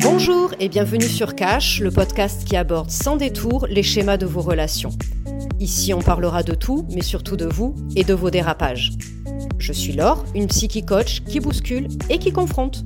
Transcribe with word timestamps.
Bonjour 0.00 0.52
et 0.58 0.68
bienvenue 0.68 1.06
sur 1.06 1.36
Cash, 1.36 1.78
le 1.80 1.92
podcast 1.92 2.44
qui 2.44 2.56
aborde 2.56 2.90
sans 2.90 3.16
détour 3.16 3.68
les 3.68 3.84
schémas 3.84 4.16
de 4.16 4.26
vos 4.26 4.40
relations. 4.40 4.90
Ici, 5.60 5.94
on 5.94 6.00
parlera 6.00 6.42
de 6.42 6.54
tout, 6.54 6.88
mais 6.92 7.02
surtout 7.02 7.36
de 7.36 7.46
vous 7.46 7.76
et 7.94 8.02
de 8.02 8.14
vos 8.14 8.30
dérapages. 8.30 8.90
Je 9.58 9.72
suis 9.72 9.92
Laure, 9.92 10.24
une 10.34 10.48
psychi 10.48 10.84
coach 10.84 11.22
qui 11.22 11.38
bouscule 11.38 11.86
et 12.10 12.18
qui 12.18 12.32
confronte. 12.32 12.84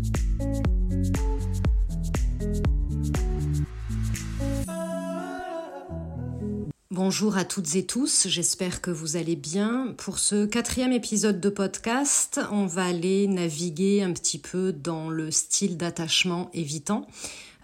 Bonjour 7.09 7.37
à 7.37 7.45
toutes 7.45 7.77
et 7.77 7.87
tous, 7.87 8.27
j'espère 8.27 8.81
que 8.81 8.91
vous 8.91 9.17
allez 9.17 9.37
bien. 9.37 9.95
Pour 9.97 10.19
ce 10.19 10.45
quatrième 10.45 10.91
épisode 10.91 11.41
de 11.41 11.49
podcast, 11.49 12.41
on 12.51 12.67
va 12.67 12.87
aller 12.87 13.29
naviguer 13.29 14.03
un 14.03 14.13
petit 14.13 14.39
peu 14.39 14.73
dans 14.73 15.09
le 15.09 15.31
style 15.31 15.77
d'attachement 15.77 16.51
évitant. 16.53 17.07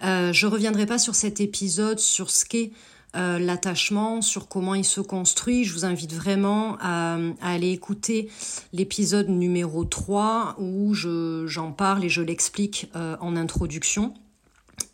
Euh, 0.04 0.32
je 0.32 0.46
reviendrai 0.46 0.86
pas 0.86 0.98
sur 0.98 1.16
cet 1.16 1.40
épisode, 1.40 1.98
sur 1.98 2.30
ce 2.30 2.44
qu'est 2.44 2.70
euh, 3.16 3.40
l'attachement, 3.40 4.22
sur 4.22 4.46
comment 4.46 4.76
il 4.76 4.84
se 4.84 5.00
construit. 5.00 5.64
Je 5.64 5.72
vous 5.72 5.84
invite 5.84 6.12
vraiment 6.12 6.76
à, 6.80 7.18
aller 7.40 7.70
écouter 7.70 8.30
l'épisode 8.72 9.28
numéro 9.28 9.84
3 9.84 10.54
où 10.60 10.94
j'en 10.94 11.72
parle 11.72 12.04
et 12.04 12.08
je 12.08 12.22
l'explique 12.22 12.92
euh, 12.94 13.16
en 13.20 13.34
introduction. 13.34 14.14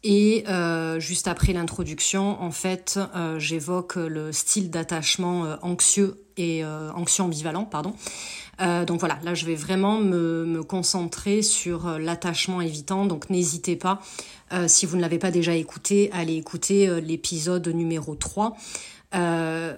Et 0.05 0.45
euh, 0.49 1.01
juste 1.01 1.29
après 1.29 1.53
l'introduction, 1.53 2.41
en 2.41 2.51
fait, 2.51 3.01
euh, 3.17 3.39
j'évoque 3.39 3.97
le 3.97 4.33
style 4.33 4.71
d'attachement 4.71 5.45
euh, 5.45 5.57
anxieux 5.63 6.25
et 6.37 6.65
anxieux 6.65 7.25
ambivalent, 7.25 7.65
pardon. 7.65 7.95
donc 8.61 9.01
voilà, 9.01 9.19
là 9.25 9.35
je 9.35 9.45
vais 9.45 9.57
vraiment 9.57 9.99
me, 9.99 10.45
me 10.45 10.63
concentrer 10.63 11.43
sur 11.43 11.99
l'attachement 11.99 12.61
évitant. 12.61 13.07
Donc 13.07 13.29
n'hésitez 13.29 13.75
pas, 13.75 14.01
si 14.69 14.87
vous 14.87 14.97
ne 14.97 15.01
l'avez 15.01 15.19
pas 15.19 15.33
déjà 15.33 15.57
écouté, 15.57 16.11
à 16.13 16.19
aller 16.19 16.37
écouter 16.37 17.01
l'épisode 17.01 17.67
numéro 17.67 18.15
3. 18.15 18.57
Euh, 19.15 19.75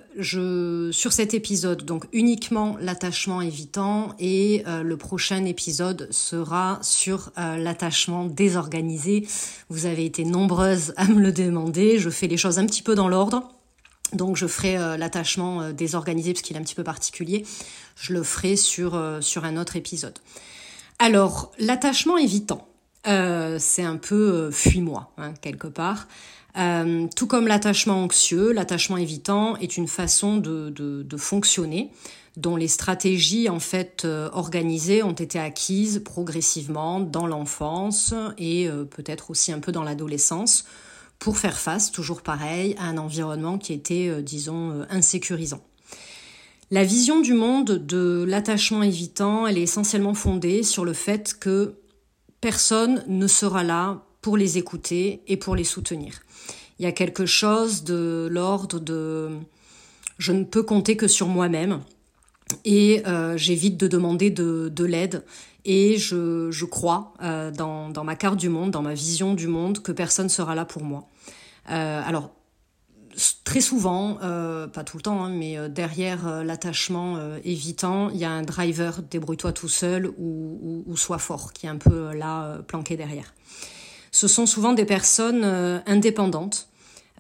sur 0.90 1.12
cet 1.12 1.34
épisode, 1.34 1.84
donc 1.84 2.06
uniquement 2.12 2.76
l'attachement 2.80 3.40
évitant 3.40 4.14
et 4.18 4.64
euh, 4.66 4.82
le 4.82 4.96
prochain 4.96 5.44
épisode 5.44 6.08
sera 6.10 6.80
sur 6.82 7.30
euh, 7.38 7.56
l'attachement 7.56 8.24
désorganisé. 8.24 9.28
Vous 9.68 9.86
avez 9.86 10.04
été 10.04 10.24
nombreuses 10.24 10.94
à 10.96 11.04
me 11.06 11.20
le 11.20 11.30
demander. 11.30 11.98
Je 11.98 12.10
fais 12.10 12.26
les 12.26 12.36
choses 12.36 12.58
un 12.58 12.66
petit 12.66 12.82
peu 12.82 12.96
dans 12.96 13.08
l'ordre. 13.08 13.48
Donc 14.12 14.36
je 14.36 14.48
ferai 14.48 14.76
l'attachement 14.98 15.70
désorganisé 15.70 16.32
parce 16.32 16.42
qu'il 16.42 16.56
est 16.56 16.58
un 16.58 16.64
petit 16.64 16.74
peu 16.74 16.82
particulier. 16.82 17.46
Je 17.94 18.12
le 18.12 18.24
ferai 18.24 18.56
sur, 18.56 19.00
sur 19.20 19.44
un 19.44 19.56
autre 19.56 19.76
épisode. 19.76 20.18
Alors, 20.98 21.52
l'attachement 21.60 22.18
évitant, 22.18 22.66
c'est 23.04 23.84
un 23.84 23.96
peu 23.96 24.50
fuis-moi, 24.50 25.12
hein, 25.16 25.32
quelque 25.40 25.68
part. 25.68 26.08
Euh, 26.56 27.06
tout 27.14 27.26
comme 27.26 27.46
l'attachement 27.46 28.02
anxieux, 28.02 28.52
l'attachement 28.52 28.96
évitant 28.96 29.56
est 29.56 29.76
une 29.76 29.88
façon 29.88 30.36
de, 30.36 31.16
fonctionner 31.16 31.90
dont 32.36 32.56
les 32.56 32.68
stratégies 32.68 33.48
en 33.48 33.58
fait 33.58 34.04
euh, 34.04 34.30
organisées 34.32 35.02
ont 35.02 35.12
été 35.12 35.38
acquises 35.38 36.00
progressivement 36.04 37.00
dans 37.00 37.26
l'enfance 37.26 38.14
et 38.38 38.68
euh, 38.68 38.84
peut-être 38.84 39.30
aussi 39.30 39.52
un 39.52 39.58
peu 39.58 39.72
dans 39.72 39.82
l'adolescence 39.82 40.64
pour 41.18 41.36
faire 41.36 41.58
face, 41.58 41.90
toujours 41.90 42.22
pareil, 42.22 42.74
à 42.78 42.84
un 42.84 42.96
environnement 42.96 43.58
qui 43.58 43.74
était, 43.74 44.22
disons, 44.22 44.86
insécurisant. 44.88 45.60
La 46.70 46.82
vision 46.82 47.20
du 47.20 47.34
monde 47.34 47.84
de 47.84 48.24
l'attachement 48.26 48.82
évitant, 48.82 49.46
elle 49.46 49.58
est 49.58 49.62
essentiellement 49.62 50.14
fondée 50.14 50.62
sur 50.62 50.86
le 50.86 50.94
fait 50.94 51.36
que 51.38 51.74
personne 52.40 53.04
ne 53.06 53.26
sera 53.26 53.64
là 53.64 54.06
pour 54.20 54.36
les 54.36 54.58
écouter 54.58 55.22
et 55.26 55.36
pour 55.36 55.54
les 55.56 55.64
soutenir. 55.64 56.20
Il 56.78 56.84
y 56.84 56.86
a 56.86 56.92
quelque 56.92 57.26
chose 57.26 57.84
de 57.84 58.28
l'ordre 58.31 58.78
de 58.81 59.31
je 60.19 60.32
ne 60.32 60.44
peux 60.44 60.62
compter 60.62 60.97
que 60.97 61.08
sur 61.08 61.28
moi-même 61.28 61.81
et 62.64 63.03
euh, 63.06 63.36
j'évite 63.36 63.76
de 63.76 63.88
demander 63.88 64.31
de, 64.31 64.69
de 64.69 64.84
l'aide 64.84 65.25
et 65.64 65.98
je, 65.98 66.64
crois 66.64 67.14
euh, 67.22 67.50
dans, 67.50 68.04
ma 68.04 68.16
carte 68.16 68.36
du 68.36 68.48
monde, 68.48 68.70
dans 68.70 68.82
ma 68.82 68.94
vision 68.94 69.34
du 69.34 69.47
monde, 69.47 69.81
que 69.82 69.92
personne 69.92 70.28
sera 70.28 70.54
là 70.54 70.64
pour 70.64 70.82
moi. 70.82 71.06
Euh, 71.70 72.02
alors, 72.04 72.31
très 73.44 73.60
souvent, 73.60 74.14
pas 74.14 74.84
tout 74.84 74.97
le 74.97 75.02
temps, 75.02 75.25
hein, 75.25 75.31
mais 75.31 75.69
derrière 75.69 76.42
l'attachement 76.44 77.19
évitant, 77.44 78.08
il 78.10 78.16
y 78.16 78.25
a 78.25 78.31
un 78.31 78.42
driver, 78.42 79.02
débrouille-toi 79.02 79.52
tout 79.52 79.69
seul 79.69 80.10
ou 80.19 80.97
sois 80.97 81.19
fort, 81.19 81.52
qui 81.52 81.66
est 81.66 81.69
un 81.69 81.76
peu 81.76 82.14
là, 82.14 82.58
planqué 82.66 82.97
derrière 82.97 83.34
ce 84.10 84.28
sont 84.28 84.47
souvent 84.47 84.72
des 84.72 84.84
personnes 84.84 85.43
euh, 85.44 85.78
indépendantes 85.87 86.69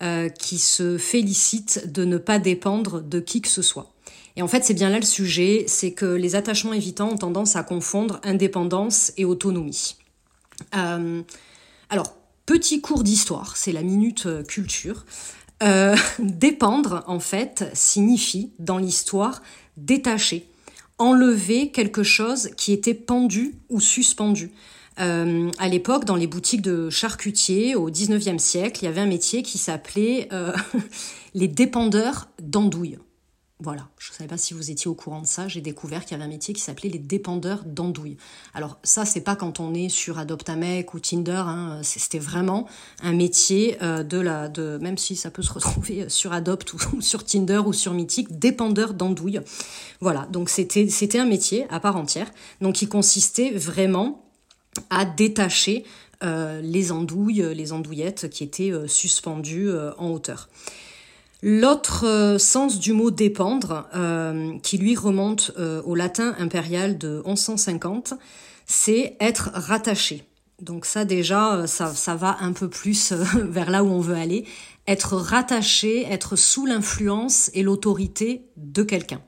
euh, 0.02 0.28
qui 0.28 0.58
se 0.58 0.98
félicitent 0.98 1.90
de 1.92 2.04
ne 2.04 2.18
pas 2.18 2.38
dépendre 2.38 3.02
de 3.02 3.20
qui 3.20 3.42
que 3.42 3.48
ce 3.48 3.62
soit. 3.62 3.92
Et 4.36 4.42
en 4.42 4.48
fait, 4.48 4.64
c'est 4.64 4.74
bien 4.74 4.90
là 4.90 4.98
le 4.98 5.04
sujet, 5.04 5.64
c'est 5.66 5.92
que 5.92 6.06
les 6.06 6.36
attachements 6.36 6.72
évitants 6.72 7.10
ont 7.10 7.18
tendance 7.18 7.56
à 7.56 7.62
confondre 7.62 8.20
indépendance 8.22 9.12
et 9.16 9.24
autonomie. 9.24 9.96
Euh, 10.74 11.22
alors, 11.90 12.14
petit 12.46 12.80
cours 12.80 13.02
d'histoire, 13.02 13.56
c'est 13.56 13.72
la 13.72 13.82
minute 13.82 14.28
culture. 14.46 15.04
dépendre, 16.18 17.04
en 17.06 17.20
fait, 17.20 17.66
signifie, 17.74 18.50
dans 18.58 18.78
l'histoire, 18.78 19.42
détacher, 19.76 20.48
enlever 21.00 21.70
quelque 21.70 22.04
chose 22.04 22.50
qui 22.56 22.72
était 22.72 22.94
pendu 22.94 23.54
ou 23.70 23.80
suspendu. 23.80 24.52
Euh, 25.00 25.50
à 25.58 25.68
l'époque, 25.68 26.04
dans 26.04 26.16
les 26.16 26.26
boutiques 26.26 26.62
de 26.62 26.90
charcutiers, 26.90 27.74
au 27.74 27.90
19e 27.90 28.38
siècle, 28.38 28.80
il 28.82 28.84
y 28.84 28.88
avait 28.88 29.00
un 29.00 29.06
métier 29.06 29.42
qui 29.42 29.58
s'appelait 29.58 30.28
euh, 30.32 30.52
les 31.34 31.48
dépendeurs 31.48 32.28
d'andouilles. 32.40 32.98
Voilà, 33.62 33.88
je 33.98 34.10
ne 34.10 34.14
savais 34.14 34.28
pas 34.28 34.38
si 34.38 34.54
vous 34.54 34.70
étiez 34.70 34.88
au 34.88 34.94
courant 34.94 35.20
de 35.20 35.26
ça, 35.26 35.46
j'ai 35.46 35.60
découvert 35.60 36.06
qu'il 36.06 36.12
y 36.12 36.14
avait 36.14 36.24
un 36.24 36.32
métier 36.32 36.54
qui 36.54 36.62
s'appelait 36.62 36.88
les 36.88 36.98
dépendeurs 36.98 37.62
d'andouilles. 37.66 38.16
Alors 38.54 38.78
ça, 38.84 39.04
c'est 39.04 39.20
pas 39.20 39.36
quand 39.36 39.60
on 39.60 39.74
est 39.74 39.90
sur 39.90 40.18
Adoptamec 40.18 40.94
ou 40.94 40.98
Tinder, 40.98 41.42
hein, 41.44 41.80
c'était 41.82 42.18
vraiment 42.18 42.66
un 43.02 43.12
métier 43.12 43.76
euh, 43.82 44.02
de 44.02 44.18
la, 44.18 44.48
de, 44.48 44.78
même 44.80 44.96
si 44.96 45.14
ça 45.14 45.30
peut 45.30 45.42
se 45.42 45.52
retrouver 45.52 46.08
sur 46.08 46.32
Adopt 46.32 46.72
ou, 46.72 46.78
sur 47.02 47.22
Tinder 47.22 47.58
ou 47.58 47.74
sur 47.74 47.92
Mythique, 47.92 48.38
dépendeur 48.38 48.94
d'andouilles. 48.94 49.40
Voilà, 50.00 50.26
donc 50.32 50.48
c'était, 50.48 51.18
un 51.18 51.26
métier 51.26 51.66
à 51.68 51.80
part 51.80 51.96
entière, 51.96 52.32
donc 52.62 52.76
qui 52.76 52.88
consistait 52.88 53.50
vraiment 53.50 54.24
à 54.88 55.04
détacher 55.04 55.84
euh, 56.22 56.62
les 56.62 56.92
andouilles, 56.92 57.44
les 57.54 57.72
andouillettes 57.72 58.30
qui 58.30 58.42
étaient 58.42 58.72
euh, 58.72 58.86
suspendues 58.86 59.70
en 59.98 60.08
hauteur. 60.08 60.48
L'autre 61.42 62.36
sens 62.38 62.78
du 62.78 62.92
mot 62.92 63.10
dépendre, 63.10 63.88
qui 64.62 64.76
lui 64.76 64.94
remonte 64.94 65.52
au 65.84 65.94
latin 65.94 66.34
impérial 66.38 66.98
de 66.98 67.22
1150, 67.24 68.14
c'est 68.66 69.16
être 69.20 69.50
rattaché. 69.54 70.24
Donc 70.60 70.84
ça 70.84 71.04
déjà, 71.04 71.66
ça, 71.66 71.94
ça 71.94 72.14
va 72.14 72.36
un 72.40 72.52
peu 72.52 72.68
plus 72.68 73.12
vers 73.34 73.70
là 73.70 73.82
où 73.82 73.88
on 73.88 74.00
veut 74.00 74.16
aller. 74.16 74.44
Être 74.86 75.16
rattaché, 75.16 76.02
être 76.02 76.36
sous 76.36 76.66
l'influence 76.66 77.50
et 77.54 77.62
l'autorité 77.62 78.44
de 78.56 78.82
quelqu'un. 78.82 79.22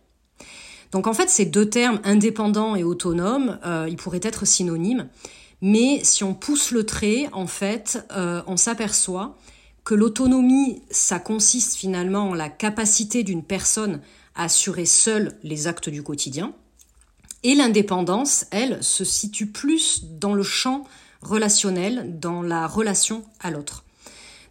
Donc 0.92 1.06
en 1.06 1.14
fait, 1.14 1.30
ces 1.30 1.46
deux 1.46 1.68
termes, 1.68 2.00
indépendant 2.04 2.76
et 2.76 2.84
autonome, 2.84 3.58
euh, 3.64 3.86
ils 3.88 3.96
pourraient 3.96 4.20
être 4.22 4.46
synonymes, 4.46 5.08
mais 5.62 6.00
si 6.04 6.22
on 6.22 6.34
pousse 6.34 6.70
le 6.70 6.84
trait, 6.84 7.28
en 7.32 7.46
fait, 7.46 8.06
euh, 8.14 8.42
on 8.46 8.56
s'aperçoit 8.56 9.36
que 9.84 9.94
l'autonomie, 9.94 10.82
ça 10.90 11.18
consiste 11.18 11.74
finalement 11.74 12.30
en 12.30 12.34
la 12.34 12.48
capacité 12.48 13.22
d'une 13.22 13.42
personne 13.42 14.00
à 14.34 14.44
assurer 14.44 14.86
seule 14.86 15.38
les 15.42 15.66
actes 15.66 15.88
du 15.88 16.02
quotidien, 16.02 16.54
et 17.42 17.54
l'indépendance, 17.54 18.46
elle, 18.50 18.82
se 18.82 19.04
situe 19.04 19.46
plus 19.46 20.04
dans 20.04 20.34
le 20.34 20.44
champ 20.44 20.84
relationnel, 21.22 22.18
dans 22.18 22.42
la 22.42 22.66
relation 22.66 23.24
à 23.40 23.50
l'autre. 23.50 23.84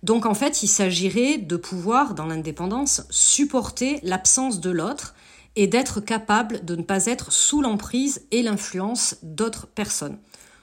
Donc 0.04 0.26
en 0.26 0.34
fait, 0.34 0.64
il 0.64 0.68
s'agirait 0.68 1.38
de 1.38 1.56
pouvoir, 1.56 2.16
dans 2.16 2.26
l'indépendance, 2.26 3.04
supporter 3.10 4.00
l'absence 4.04 4.60
de 4.60 4.72
l'autre 4.72 5.16
et 5.56 5.68
d'être 5.68 6.02
capable 6.02 6.66
de 6.66 6.76
ne 6.76 6.82
pas 6.82 7.06
être 7.06 7.32
sous 7.32 7.62
l'emprise 7.62 8.26
et 8.32 8.42
l'influence 8.42 9.18
d'autres 9.22 9.68
personnes. 9.68 10.18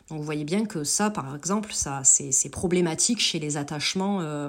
Donc 0.09 0.19
vous 0.19 0.25
voyez 0.25 0.45
bien 0.45 0.65
que 0.65 0.85
ça, 0.85 1.11
par 1.11 1.35
exemple, 1.35 1.73
ça 1.73 2.03
c'est 2.05 2.49
problématique 2.49 3.21
chez 3.21 3.39
les 3.39 3.57
attachements 3.57 4.21
euh, 4.21 4.49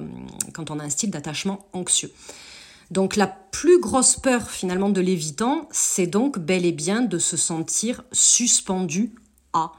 quand 0.54 0.70
on 0.70 0.78
a 0.78 0.84
un 0.84 0.90
style 0.90 1.10
d'attachement 1.10 1.66
anxieux. 1.72 2.10
Donc 2.90 3.16
la 3.16 3.26
plus 3.26 3.80
grosse 3.80 4.16
peur 4.16 4.50
finalement 4.50 4.88
de 4.88 5.00
l'évitant, 5.00 5.68
c'est 5.70 6.06
donc 6.06 6.38
bel 6.38 6.64
et 6.64 6.72
bien 6.72 7.02
de 7.02 7.18
se 7.18 7.36
sentir 7.36 8.02
suspendu 8.10 9.14
à, 9.52 9.72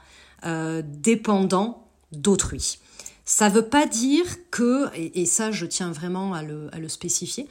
euh, 0.44 0.82
dépendant 0.84 1.88
d'autrui. 2.12 2.78
Ça 3.24 3.48
veut 3.48 3.66
pas 3.66 3.86
dire 3.86 4.24
que, 4.50 4.88
et, 4.96 5.26
ça 5.26 5.52
je 5.52 5.64
tiens 5.64 5.92
vraiment 5.92 6.34
à 6.34 6.42
le, 6.42 6.88
spécifier, 6.88 7.46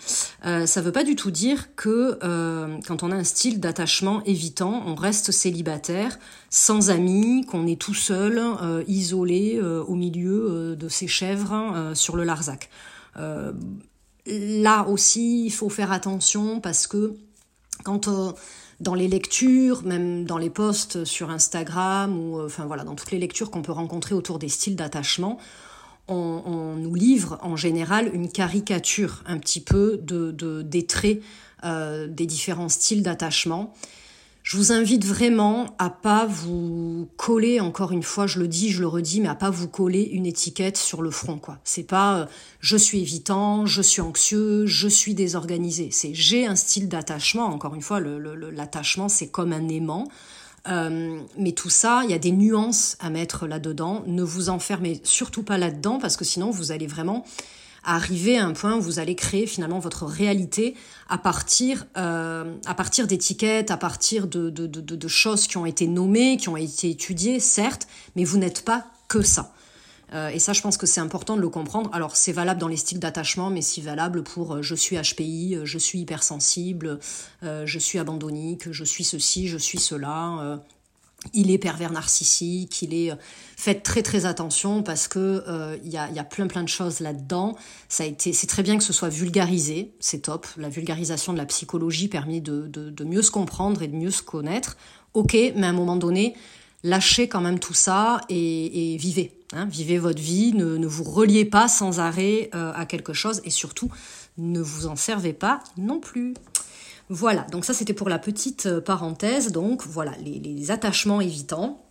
euh, 0.45 0.65
ça 0.65 0.81
veut 0.81 0.91
pas 0.91 1.05
du 1.05 1.15
tout 1.15 1.31
dire 1.31 1.75
que 1.75 2.19
euh, 2.23 2.77
quand 2.85 3.03
on 3.03 3.11
a 3.11 3.15
un 3.15 3.23
style 3.23 3.61
d'attachement 3.61 4.21
évitant, 4.25 4.83
on 4.85 4.95
reste 4.95 5.31
célibataire, 5.31 6.19
sans 6.49 6.89
amis, 6.89 7.45
qu'on 7.45 7.67
est 7.67 7.79
tout 7.79 7.93
seul, 7.93 8.37
euh, 8.37 8.83
isolé 8.87 9.61
au 9.61 9.95
milieu 9.95 10.75
de 10.75 10.89
ses 10.89 11.07
chèvres 11.07 11.91
sur 11.93 12.17
le 12.17 12.25
Larzac. 12.25 12.69
là 14.25 14.87
aussi, 14.87 15.45
il 15.45 15.51
faut 15.51 15.69
faire 15.69 15.91
attention 15.91 16.59
parce 16.59 16.85
que 16.85 17.15
quand 17.83 18.09
dans 18.81 18.95
les 18.95 19.07
lectures, 19.07 19.83
même 19.83 20.25
dans 20.25 20.39
les 20.39 20.49
posts 20.49 21.05
sur 21.05 21.29
Instagram 21.29 22.19
ou 22.19 22.39
euh, 22.39 22.47
enfin 22.47 22.65
voilà, 22.65 22.83
dans 22.83 22.95
toutes 22.95 23.11
les 23.11 23.19
lectures 23.19 23.51
qu'on 23.51 23.61
peut 23.61 23.71
rencontrer 23.71 24.15
autour 24.15 24.39
des 24.39 24.49
styles 24.49 24.75
d'attachement, 24.75 25.37
on, 26.07 26.75
nous 26.75 26.95
livre 26.95 27.37
en 27.41 27.55
général 27.55 28.09
une 28.13 28.29
caricature 28.29 29.23
un 29.25 29.37
petit 29.37 29.61
peu 29.61 29.97
de, 30.01 30.61
des 30.61 30.85
traits 30.85 31.21
euh, 31.63 32.07
des 32.07 32.25
différents 32.25 32.69
styles 32.69 33.03
d'attachement. 33.03 33.73
Je 34.43 34.57
vous 34.57 34.71
invite 34.71 35.05
vraiment 35.05 35.75
à 35.77 35.91
pas 35.91 36.25
vous 36.25 37.07
coller, 37.15 37.59
encore 37.59 37.91
une 37.91 38.01
fois, 38.01 38.25
je 38.25 38.39
le 38.39 38.47
dis, 38.47 38.71
je 38.71 38.81
le 38.81 38.87
redis, 38.87 39.21
mais 39.21 39.27
à 39.27 39.35
pas 39.35 39.51
vous 39.51 39.67
coller 39.67 40.01
une 40.01 40.25
étiquette 40.25 40.77
sur 40.77 41.03
le 41.03 41.11
front, 41.11 41.37
quoi. 41.37 41.59
C'est 41.63 41.83
pas 41.83 42.17
euh, 42.17 42.25
je 42.59 42.75
suis 42.75 43.01
évitant, 43.01 43.67
je 43.67 43.83
suis 43.83 44.01
anxieux, 44.01 44.65
je 44.65 44.87
suis 44.87 45.13
désorganisé. 45.13 45.89
C'est 45.91 46.15
j'ai 46.15 46.47
un 46.47 46.55
style 46.55 46.89
d'attachement. 46.89 47.45
Encore 47.45 47.75
une 47.75 47.81
fois, 47.81 47.99
l'attachement, 47.99 49.09
c'est 49.09 49.27
comme 49.27 49.53
un 49.53 49.67
aimant. 49.69 50.07
Euh, 50.67 51.21
mais 51.37 51.51
tout 51.51 51.69
ça, 51.69 52.01
il 52.03 52.11
y 52.11 52.13
a 52.13 52.19
des 52.19 52.31
nuances 52.31 52.97
à 52.99 53.09
mettre 53.09 53.47
là-dedans. 53.47 54.03
Ne 54.07 54.23
vous 54.23 54.49
enfermez 54.49 55.01
surtout 55.03 55.43
pas 55.43 55.57
là-dedans 55.57 55.99
parce 55.99 56.17
que 56.17 56.25
sinon 56.25 56.51
vous 56.51 56.71
allez 56.71 56.87
vraiment 56.87 57.25
arriver 57.83 58.37
à 58.37 58.45
un 58.45 58.53
point 58.53 58.75
où 58.75 58.81
vous 58.81 58.99
allez 58.99 59.15
créer 59.15 59.47
finalement 59.47 59.79
votre 59.79 60.05
réalité 60.05 60.75
à 61.09 61.17
partir, 61.17 61.85
euh, 61.97 62.55
à 62.65 62.73
partir 62.73 63.07
d'étiquettes, 63.07 63.71
à 63.71 63.77
partir 63.77 64.27
de, 64.27 64.49
de, 64.49 64.67
de, 64.67 65.07
choses 65.07 65.47
qui 65.47 65.57
ont 65.57 65.65
été 65.65 65.87
nommées, 65.87 66.37
qui 66.37 66.49
ont 66.49 66.57
été 66.57 66.89
étudiées, 66.89 67.39
certes, 67.39 67.87
mais 68.15 68.23
vous 68.23 68.37
n'êtes 68.37 68.63
pas 68.63 68.85
que 69.07 69.21
ça. 69.21 69.53
Euh, 70.13 70.29
et 70.29 70.39
ça, 70.39 70.53
je 70.53 70.61
pense 70.61 70.77
que 70.77 70.85
c'est 70.85 70.99
important 70.99 71.35
de 71.37 71.41
le 71.41 71.49
comprendre. 71.49 71.89
Alors, 71.93 72.15
c'est 72.15 72.33
valable 72.33 72.59
dans 72.59 72.67
les 72.67 72.77
styles 72.77 72.99
d'attachement, 72.99 73.49
mais 73.49 73.61
c'est 73.61 73.81
valable 73.81 74.23
pour 74.23 74.55
euh, 74.55 74.61
je 74.61 74.75
suis 74.75 74.97
HPI, 74.97 75.59
je 75.63 75.77
suis 75.77 75.99
hypersensible, 75.99 76.99
je 77.41 77.79
suis 77.79 77.97
abandonnique, 77.97 78.71
je 78.71 78.83
suis 78.83 79.03
ceci, 79.03 79.47
je 79.47 79.57
suis 79.57 79.79
cela 79.79 80.61
il 81.33 81.51
est 81.51 81.57
pervers 81.57 81.91
narcissique, 81.91 82.81
il 82.81 82.93
est 82.93 83.11
faites 83.61 83.83
très 83.83 84.01
très 84.01 84.25
attention 84.25 84.81
parce 84.81 85.07
que 85.07 85.43
euh, 85.47 85.77
il 85.83 85.91
y, 85.91 85.97
a, 85.97 86.23
plein 86.23 86.47
plein 86.47 86.63
de 86.63 86.69
choses 86.69 86.99
là-dedans. 86.99 87.55
Ça 87.89 88.03
a 88.03 88.07
été, 88.07 88.33
c'est 88.33 88.47
très 88.47 88.63
bien 88.63 88.77
que 88.77 88.83
ce 88.83 88.91
soit 88.91 89.09
vulgarisé, 89.09 89.93
c'est 89.99 90.23
top. 90.23 90.47
La 90.57 90.67
vulgarisation 90.67 91.31
de 91.31 91.37
la 91.37 91.45
psychologie 91.45 92.07
permet 92.07 92.41
de, 92.41 92.67
de, 92.67 93.03
mieux 93.03 93.21
se 93.21 93.29
comprendre 93.29 93.83
et 93.83 93.87
de 93.87 93.95
mieux 93.95 94.09
se 94.09 94.23
connaître. 94.23 94.77
Ok, 95.13 95.33
mais 95.33 95.63
à 95.63 95.69
un 95.69 95.73
moment 95.73 95.95
donné, 95.95 96.35
lâchez 96.83 97.27
quand 97.27 97.41
même 97.41 97.59
tout 97.59 97.75
ça 97.75 98.21
et, 98.29 98.97
vivez. 98.99 99.37
Hein, 99.53 99.65
vivez 99.65 99.99
votre 99.99 100.21
vie, 100.21 100.53
ne, 100.53 100.77
ne, 100.77 100.87
vous 100.87 101.03
reliez 101.03 101.45
pas 101.45 101.67
sans 101.67 101.99
arrêt 101.99 102.49
euh, 102.55 102.71
à 102.73 102.85
quelque 102.85 103.11
chose 103.11 103.41
et 103.43 103.49
surtout 103.49 103.91
ne 104.37 104.61
vous 104.61 104.87
en 104.87 104.95
servez 104.95 105.33
pas 105.33 105.59
non 105.77 105.99
plus. 105.99 106.33
Voilà, 107.13 107.41
donc 107.51 107.65
ça 107.65 107.73
c'était 107.73 107.93
pour 107.93 108.07
la 108.07 108.19
petite 108.19 108.67
euh, 108.67 108.79
parenthèse. 108.79 109.51
Donc 109.51 109.85
voilà, 109.85 110.13
les, 110.23 110.71
attachements 110.71 111.19
évitants, 111.19 111.83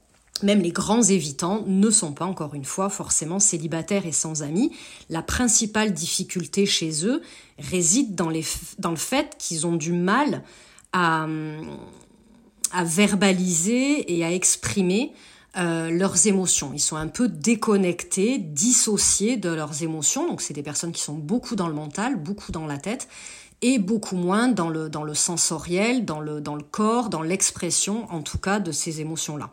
même 0.42 0.62
les 0.62 0.70
grands 0.70 1.02
évitants, 1.02 1.62
ne 1.66 1.90
sont 1.90 2.12
pas 2.12 2.24
encore 2.24 2.54
une 2.54 2.64
fois 2.64 2.88
forcément 2.88 3.38
célibataires 3.38 4.06
et 4.06 4.12
sans 4.12 4.42
amis. 4.42 4.72
La 5.10 5.20
principale 5.20 5.92
difficulté 5.92 6.64
chez 6.64 7.04
eux 7.04 7.20
réside 7.58 8.14
dans, 8.14 8.30
le 8.30 8.96
fait 8.96 9.36
qu'ils 9.38 9.66
ont 9.66 9.76
du 9.76 9.92
mal 9.92 10.42
à, 10.94 11.26
verbaliser 12.82 14.16
et 14.16 14.24
à 14.24 14.32
exprimer 14.32 15.12
euh, 15.58 15.90
leurs 15.90 16.28
émotions. 16.28 16.70
Ils 16.72 16.80
sont 16.80 16.96
un 16.96 17.08
peu 17.08 17.28
déconnectés, 17.28 18.38
dissociés 18.38 19.36
de 19.36 19.50
leurs 19.50 19.82
émotions. 19.82 20.26
Donc 20.26 20.40
c'est 20.40 20.54
des 20.54 20.62
personnes 20.62 20.92
qui 20.92 21.02
sont 21.02 21.12
beaucoup 21.12 21.56
dans 21.56 21.68
le 21.68 21.74
mental, 21.74 22.16
beaucoup 22.16 22.52
dans 22.52 22.64
la 22.64 22.78
tête 22.78 23.06
et 23.62 23.78
beaucoup 23.78 24.16
moins 24.16 24.48
dans 24.48 24.68
le, 24.68 24.88
dans 24.88 25.04
le 25.04 25.14
sensoriel, 25.14 26.04
dans 26.04 26.20
le, 26.20 26.40
dans 26.40 26.56
le 26.56 26.62
corps, 26.62 27.10
dans 27.10 27.22
l'expression 27.22 28.06
en 28.10 28.22
tout 28.22 28.38
cas 28.38 28.60
de 28.60 28.72
ces 28.72 29.00
émotions-là. 29.00 29.50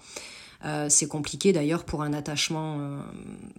Euh, 0.66 0.88
c'est 0.90 1.08
compliqué 1.08 1.54
d'ailleurs 1.54 1.84
pour 1.84 2.02
un 2.02 2.14
attachement, 2.14 2.78
euh, 2.80 3.00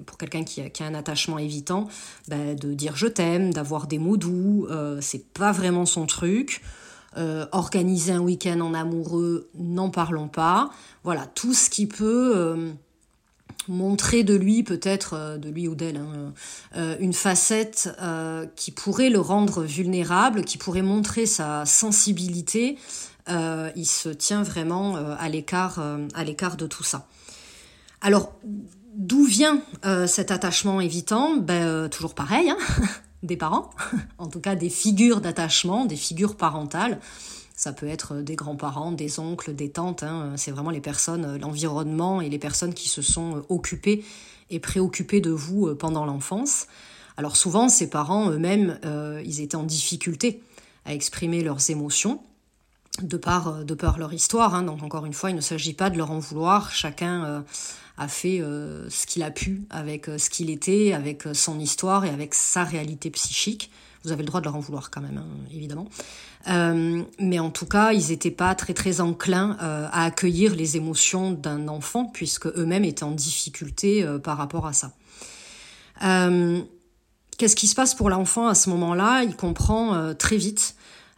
pour 0.04 0.18
quelqu'un 0.18 0.42
qui 0.42 0.60
a, 0.60 0.68
qui 0.68 0.82
a, 0.82 0.86
un 0.86 0.94
attachement 0.94 1.38
évitant, 1.38 1.86
bah, 2.26 2.54
de 2.54 2.74
dire 2.74 2.96
je 2.96 3.06
t'aime, 3.06 3.52
d'avoir 3.52 3.86
des 3.86 3.98
mots 3.98 4.16
doux, 4.16 4.66
euh, 4.70 4.98
c'est 5.00 5.32
pas 5.32 5.52
vraiment 5.52 5.86
son 5.86 6.06
truc. 6.06 6.60
Euh, 7.16 7.46
organiser 7.52 8.12
un 8.12 8.20
week-end 8.20 8.60
en 8.60 8.74
amoureux, 8.74 9.48
n'en 9.54 9.88
parlons 9.88 10.28
pas. 10.28 10.70
Voilà, 11.04 11.26
tout 11.26 11.54
ce 11.54 11.70
qui 11.70 11.86
peut 11.86 12.32
euh, 12.36 12.72
montrer 13.68 14.24
de 14.24 14.34
lui, 14.34 14.62
peut-être 14.62 15.14
euh, 15.14 15.36
de 15.36 15.48
lui 15.48 15.68
ou 15.68 15.74
d'elle, 15.74 15.98
hein, 15.98 16.32
euh, 16.76 16.96
une 17.00 17.12
facette 17.12 17.90
euh, 18.00 18.46
qui 18.56 18.70
pourrait 18.70 19.10
le 19.10 19.20
rendre 19.20 19.62
vulnérable, 19.62 20.44
qui 20.44 20.58
pourrait 20.58 20.82
montrer 20.82 21.26
sa 21.26 21.64
sensibilité, 21.66 22.78
il 23.30 23.84
se 23.84 24.08
tient 24.08 24.42
vraiment 24.42 24.96
à 24.96 25.28
l'écart, 25.28 25.84
à 26.14 26.24
l'écart 26.24 26.56
de 26.56 26.66
tout 26.66 26.82
ça. 26.82 27.06
Alors, 28.00 28.32
d'où 28.94 29.22
vient 29.22 29.60
cet 30.06 30.30
attachement 30.30 30.80
évitant? 30.80 31.36
Ben 31.36 31.90
toujours 31.90 32.14
pareil, 32.14 32.48
hein 32.48 32.56
des 33.22 33.36
parents, 33.36 33.68
en 34.18 34.28
tout 34.28 34.40
cas 34.40 34.54
des 34.54 34.70
figures 34.70 35.20
d'attachement, 35.20 35.84
des 35.84 35.96
figures 35.96 36.38
parentales. 36.38 37.00
Ça 37.58 37.72
peut 37.72 37.88
être 37.88 38.22
des 38.22 38.36
grands-parents, 38.36 38.92
des 38.92 39.18
oncles, 39.18 39.52
des 39.52 39.68
tantes. 39.68 40.04
Hein. 40.04 40.34
C'est 40.36 40.52
vraiment 40.52 40.70
les 40.70 40.80
personnes, 40.80 41.24
euh, 41.24 41.38
l'environnement 41.38 42.20
et 42.20 42.28
les 42.28 42.38
personnes 42.38 42.72
qui 42.72 42.88
se 42.88 43.02
sont 43.02 43.38
euh, 43.38 43.40
occupées 43.48 44.04
et 44.48 44.60
préoccupées 44.60 45.20
de 45.20 45.32
vous 45.32 45.66
euh, 45.66 45.74
pendant 45.74 46.06
l'enfance. 46.06 46.68
Alors 47.16 47.36
souvent, 47.36 47.68
ces 47.68 47.90
parents 47.90 48.30
eux-mêmes, 48.30 48.78
ils 49.24 49.40
étaient 49.40 49.56
en 49.56 49.64
difficulté 49.64 50.40
à 50.84 50.94
exprimer 50.94 51.42
leurs 51.42 51.68
émotions 51.68 52.20
de 53.02 53.16
par, 53.16 53.64
de 53.64 53.74
par 53.74 53.98
leur 53.98 54.12
histoire. 54.12 54.54
Hein. 54.54 54.62
Donc 54.62 54.84
encore 54.84 55.04
une 55.04 55.12
fois, 55.12 55.30
il 55.30 55.34
ne 55.34 55.40
s'agit 55.40 55.74
pas 55.74 55.90
de 55.90 55.98
leur 55.98 56.12
en 56.12 56.20
vouloir. 56.20 56.70
Chacun 56.70 57.44
a 57.96 58.06
fait 58.06 58.38
ce 58.38 59.06
qu'il 59.08 59.24
a 59.24 59.32
pu 59.32 59.62
avec 59.68 60.06
ce 60.06 60.30
qu'il 60.30 60.48
était, 60.48 60.92
avec 60.92 61.24
son 61.32 61.58
histoire 61.58 62.04
et 62.04 62.10
avec 62.10 62.34
sa 62.34 62.62
réalité 62.62 63.10
psychique. 63.10 63.72
Vous 64.04 64.12
avez 64.12 64.22
le 64.22 64.28
droit 64.28 64.40
de 64.40 64.44
leur 64.44 64.56
en 64.56 64.60
vouloir 64.60 64.90
quand 64.90 65.00
même, 65.00 65.18
hein, 65.18 65.26
évidemment. 65.52 65.88
Euh, 66.48 67.02
mais 67.18 67.38
en 67.38 67.50
tout 67.50 67.66
cas, 67.66 67.92
ils 67.92 68.08
n'étaient 68.08 68.30
pas 68.30 68.54
très 68.54 68.74
très 68.74 69.00
enclins 69.00 69.56
euh, 69.60 69.88
à 69.90 70.04
accueillir 70.04 70.54
les 70.54 70.76
émotions 70.76 71.32
d'un 71.32 71.68
enfant, 71.68 72.04
puisque 72.04 72.46
eux-mêmes 72.46 72.84
étaient 72.84 73.04
en 73.04 73.10
difficulté 73.10 74.04
euh, 74.04 74.18
par 74.18 74.36
rapport 74.36 74.66
à 74.66 74.72
ça. 74.72 74.92
Qu'est-ce 77.38 77.56
qui 77.56 77.66
se 77.66 77.74
passe 77.74 77.94
pour 77.94 78.10
l'enfant 78.10 78.46
à 78.46 78.54
ce 78.54 78.70
moment-là? 78.70 79.22
Il 79.22 79.36
comprend 79.36 80.14
très 80.14 80.36
vite 80.36 80.76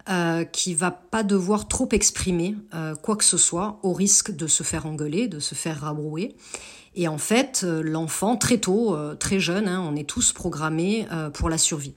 euh, 0.09 0.45
qui 0.45 0.75
va 0.75 0.91
pas 0.91 1.23
devoir 1.23 1.69
trop 1.69 1.89
exprimer 1.93 2.57
quoi 3.03 3.17
que 3.17 3.25
ce 3.25 3.37
soit 3.39 3.79
au 3.83 3.93
risque 3.93 4.31
de 4.31 4.47
se 4.47 4.63
faire 4.63 4.87
engueuler, 4.87 5.29
de 5.29 5.39
se 5.39 5.55
faire 5.55 5.81
rabrouer. 5.81 6.35
Et 6.95 7.09
en 7.09 7.19
fait, 7.19 7.63
l'enfant, 7.63 8.37
très 8.37 8.59
tôt, 8.59 8.97
très 9.19 9.39
jeune, 9.39 9.69
hein, 9.69 9.83
on 9.87 9.97
est 9.97 10.09
tous 10.09 10.33
programmés 10.33 11.07
pour 11.35 11.49
la 11.51 11.59
survie. 11.59 11.95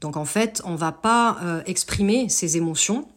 Donc 0.00 0.16
en 0.16 0.24
fait, 0.24 0.62
on 0.64 0.76
va 0.76 0.92
pas 0.92 1.38
euh, 1.42 1.62
exprimer 1.66 2.28
ses 2.28 2.56
émotions, 2.56 3.08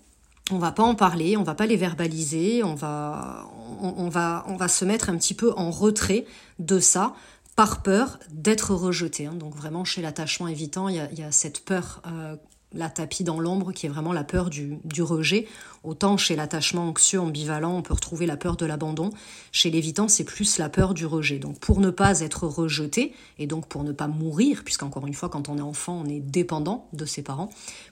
on 0.51 0.57
va 0.57 0.71
pas 0.71 0.83
en 0.83 0.95
parler, 0.95 1.37
on 1.37 1.43
va 1.43 1.55
pas 1.55 1.65
les 1.65 1.77
verbaliser, 1.77 2.63
on 2.63 2.75
va, 2.75 3.47
on, 3.81 4.09
va, 4.09 4.67
se 4.67 4.83
mettre 4.85 5.09
un 5.09 5.17
petit 5.17 5.33
peu 5.33 5.53
en 5.55 5.71
retrait 5.71 6.25
de 6.59 6.79
ça 6.79 7.13
par 7.55 7.83
peur 7.83 8.19
d'être 8.31 8.73
rejeté. 8.73 9.27
Hein. 9.27 9.35
Donc 9.35 9.55
vraiment 9.55 9.85
chez 9.85 10.01
l'attachement 10.01 10.47
évitant, 10.47 10.89
il 10.89 10.95
y 10.95 10.99
a, 10.99 11.11
y 11.13 11.23
a, 11.23 11.31
cette 11.31 11.63
peur 11.63 12.01
euh, 12.07 12.35
la 12.73 12.89
tapis 12.89 13.23
dans 13.23 13.39
l'ombre, 13.39 13.71
qui 13.73 13.85
est 13.85 13.89
vraiment 13.89 14.13
la 14.13 14.23
peur 14.23 14.49
du, 14.49 14.79
rejet. 14.99 15.47
Autant 15.83 16.15
chez 16.15 16.35
l'attachement 16.35 16.87
anxieux 16.87 17.19
ambivalent, 17.19 17.77
on 17.77 17.81
peut 17.81 17.93
retrouver 17.93 18.25
la 18.25 18.37
peur 18.37 18.55
de 18.55 18.65
l'abandon. 18.65 19.09
Chez 19.51 19.69
l'évitant, 19.69 20.07
c'est 20.07 20.23
plus 20.23 20.57
la 20.57 20.69
peur 20.69 20.93
du 20.93 21.05
rejet. 21.05 21.39
Donc 21.39 21.59
pour 21.59 21.79
ne 21.79 21.89
pas 21.89 22.21
être 22.21 22.47
rejeté, 22.47 23.13
et 23.39 23.47
donc 23.47 23.67
pour 23.67 23.83
ne 23.83 23.91
pas 23.91 24.07
mourir, 24.07 24.63
puisqu'encore 24.63 25.07
une 25.07 25.13
fois, 25.13 25.29
quand 25.29 25.49
on 25.49 25.57
est 25.57 25.61
enfant, 25.61 26.03
on 26.05 26.09
est 26.09 26.19
dépendant 26.19 26.87
de 26.93 27.05
ses 27.05 27.23
parents, 27.23 27.49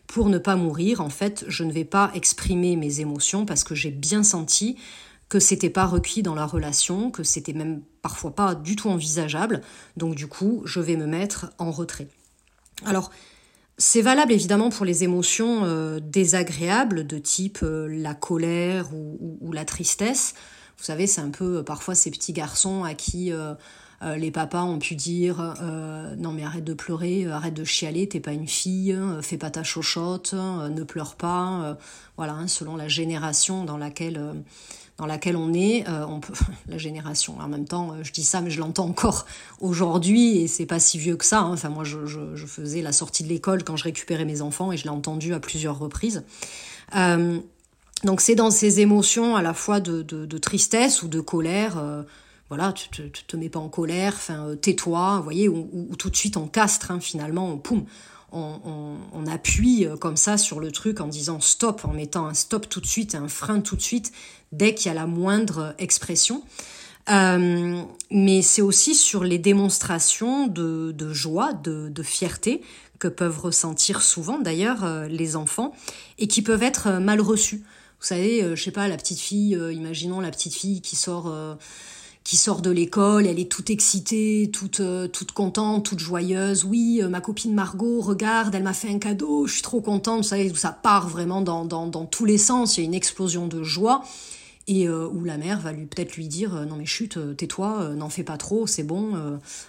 pour 0.07 0.29
ne 0.29 0.37
pas 0.37 0.55
mourir, 0.55 1.01
en 1.01 1.09
fait, 1.09 1.45
je 1.47 1.63
ne 1.63 1.71
vais 1.71 1.85
pas 1.85 2.11
exprimer 2.13 2.75
mes 2.75 3.01
émotions 3.01 3.45
parce 3.45 3.63
que 3.63 3.75
j'ai 3.75 3.91
bien 3.91 4.23
senti 4.23 4.77
que 5.29 5.39
c'était 5.39 5.69
pas 5.69 5.85
requis 5.85 6.23
dans 6.23 6.33
la 6.33 6.45
relation, 6.45 7.11
que 7.11 7.23
c'était 7.23 7.53
même 7.53 7.81
parfois 8.01 8.31
pas 8.31 8.55
du 8.55 8.75
tout 8.75 8.89
envisageable. 8.89 9.61
Donc 9.95 10.15
du 10.15 10.27
coup, 10.27 10.63
je 10.65 10.79
vais 10.79 10.95
me 10.95 11.05
mettre 11.05 11.51
en 11.59 11.69
retrait. 11.69 12.07
Alors, 12.85 13.11
c'est 13.79 14.01
valable 14.01 14.33
évidemment 14.33 14.69
pour 14.69 14.85
les 14.85 15.05
émotions 15.05 15.63
euh, 15.63 16.01
désagréables 16.01 17.07
de 17.07 17.17
type 17.17 17.59
euh, 17.63 17.87
la 17.89 18.13
colère 18.13 18.89
ou, 18.93 19.51
la 19.53 19.63
tristesse. 19.63 20.35
Vous 20.77 20.83
savez, 20.83 21.07
c'est 21.07 21.21
un 21.21 21.29
peu 21.29 21.57
euh, 21.57 21.63
parfois 21.63 21.95
ces 21.95 22.11
petits 22.11 22.33
garçons 22.33 22.83
à 22.83 22.93
qui 22.93 23.31
les 24.01 24.31
papas 24.31 24.63
ont 24.63 24.79
pu 24.79 24.95
dire 24.95 25.55
non 26.17 26.31
mais 26.31 26.43
arrête 26.43 26.63
de 26.63 26.73
pleurer, 26.73 27.27
arrête 27.27 27.53
de 27.53 27.65
chialer, 27.65 28.07
t'es 28.07 28.21
pas 28.21 28.31
une 28.31 28.47
fille, 28.47 28.97
fais 29.21 29.37
pas 29.37 29.49
ta 29.49 29.63
chochotte, 29.63 30.33
ne 30.33 30.83
pleure 30.83 31.15
pas. 31.15 31.77
voilà, 32.15 32.33
hein, 32.33 32.47
selon 32.47 32.77
la 32.77 32.87
génération 32.87 33.65
dans 33.65 33.77
laquelle 33.77 34.41
dans 34.99 35.07
laquelle 35.07 35.35
on 35.35 35.53
est, 35.53 35.85
on 35.87 36.19
peut 36.19 36.33
la 36.67 36.77
génération. 36.77 37.39
En 37.39 37.47
même 37.47 37.65
temps, 37.65 37.95
je 38.03 38.11
dis 38.11 38.23
ça, 38.23 38.41
mais 38.41 38.51
je 38.51 38.59
l'entends 38.59 38.85
encore 38.85 39.25
aujourd'hui 39.61 40.37
et 40.37 40.47
c'est 40.47 40.65
pas 40.65 40.79
si 40.79 40.99
vieux 40.99 41.15
que 41.15 41.25
ça. 41.25 41.39
Hein. 41.39 41.53
Enfin, 41.53 41.69
moi, 41.69 41.83
je, 41.83 41.97
faisais 42.45 42.81
la 42.81 42.91
sortie 42.91 43.23
de 43.23 43.29
l'école 43.29 43.63
quand 43.63 43.77
je 43.77 43.85
récupérais 43.85 44.25
mes 44.25 44.41
enfants 44.41 44.71
et 44.71 44.77
je 44.77 44.83
l'ai 44.83 44.89
entendu 44.89 45.33
à 45.33 45.39
plusieurs 45.39 45.79
reprises. 45.79 46.23
Euh, 46.95 47.39
donc 48.03 48.21
c'est 48.21 48.35
dans 48.35 48.51
ces 48.51 48.79
émotions 48.79 49.35
à 49.35 49.41
la 49.41 49.53
fois 49.53 49.79
de, 49.79 50.37
tristesse 50.37 51.03
ou 51.03 51.07
de 51.07 51.19
colère. 51.19 51.77
Euh, 51.77 52.03
voilà, 52.49 52.73
tu 52.73 52.89
te, 52.89 53.03
te 53.03 53.37
mets 53.37 53.49
pas 53.49 53.59
en 53.59 53.69
colère, 53.69 54.13
enfin 54.15 54.47
euh, 54.47 54.55
tais-toi, 54.55 55.17
vous 55.17 55.23
voyez, 55.23 55.47
ou, 55.47 55.95
tout 55.99 56.09
de 56.09 56.15
suite 56.15 56.35
on 56.35 56.47
castre, 56.47 56.89
hein, 56.89 56.99
finalement, 56.99 57.47
on, 57.47 57.57
poum, 57.57 57.85
on, 58.31 59.25
appuie 59.27 59.87
comme 59.99 60.17
ça 60.17 60.37
sur 60.37 60.59
le 60.59 60.71
truc 60.71 61.01
en 61.01 61.07
disant 61.07 61.39
stop, 61.39 61.85
en 61.85 61.93
mettant 61.93 62.25
un 62.25 62.33
stop 62.33 62.67
tout 62.67 62.81
de 62.81 62.87
suite, 62.87 63.13
un 63.13 63.27
frein 63.27 63.61
tout 63.61 63.75
de 63.75 63.81
suite, 63.81 64.11
dès 64.51 64.73
qu'il 64.73 64.87
y 64.87 64.89
a 64.91 64.95
la 64.95 65.05
moindre 65.05 65.75
expression. 65.77 66.43
Euh, 67.09 67.81
mais 68.11 68.41
c'est 68.41 68.61
aussi 68.61 68.95
sur 68.95 69.23
les 69.23 69.37
démonstrations 69.37 70.47
de, 70.47 71.13
joie, 71.13 71.53
de, 71.53 72.03
fierté 72.03 72.61
que 72.97 73.07
peuvent 73.07 73.39
ressentir 73.39 74.01
souvent 74.01 74.39
d'ailleurs 74.39 75.07
les 75.07 75.35
enfants 75.35 75.73
et 76.17 76.27
qui 76.27 76.41
peuvent 76.41 76.63
être 76.63 76.99
mal 76.99 77.21
reçus. 77.21 77.63
Vous 77.99 78.05
savez, 78.05 78.43
euh, 78.43 78.55
je 78.55 78.63
sais 78.63 78.71
pas, 78.71 78.87
la 78.87 78.95
petite 78.95 79.19
fille, 79.19 79.55
euh, 79.55 79.73
imaginons 79.73 80.21
la 80.21 80.31
petite 80.31 80.53
fille 80.53 80.81
qui 80.81 80.95
sort 80.95 81.27
euh, 81.27 81.55
qui 82.29 82.37
sort 82.37 82.61
de 82.61 82.69
l'école, 82.69 83.25
elle 83.25 83.39
est 83.39 83.51
toute 83.51 83.71
excitée, 83.71 84.51
toute 84.53 84.83
toute 85.11 85.31
contente, 85.31 85.83
toute 85.83 85.97
joyeuse. 85.97 86.63
Oui, 86.63 87.01
ma 87.09 87.21
copine 87.21 87.55
Margot, 87.55 88.01
regarde, 88.01 88.53
elle 88.53 88.61
m'a 88.61 88.73
fait 88.73 88.87
un 88.87 88.99
cadeau, 88.99 89.47
je 89.47 89.53
suis 89.53 89.61
trop 89.63 89.81
contente. 89.81 90.17
Vous 90.17 90.29
savez, 90.29 90.53
ça 90.53 90.71
part 90.71 91.09
vraiment 91.09 91.41
dans, 91.41 91.65
dans, 91.65 91.87
dans 91.87 92.05
tous 92.05 92.25
les 92.25 92.37
sens. 92.37 92.77
Il 92.77 92.81
y 92.81 92.83
a 92.83 92.85
une 92.85 92.93
explosion 92.93 93.47
de 93.47 93.63
joie 93.63 94.03
et 94.67 94.87
euh, 94.87 95.07
où 95.07 95.23
la 95.23 95.39
mère 95.39 95.59
va 95.59 95.71
lui 95.71 95.87
peut-être 95.87 96.17
lui 96.17 96.27
dire 96.27 96.53
non 96.67 96.75
mais 96.75 96.85
chute 96.85 97.17
tais-toi 97.35 97.95
n'en 97.95 98.09
fais 98.09 98.21
pas 98.21 98.37
trop 98.37 98.67
c'est 98.67 98.83
bon 98.83 99.13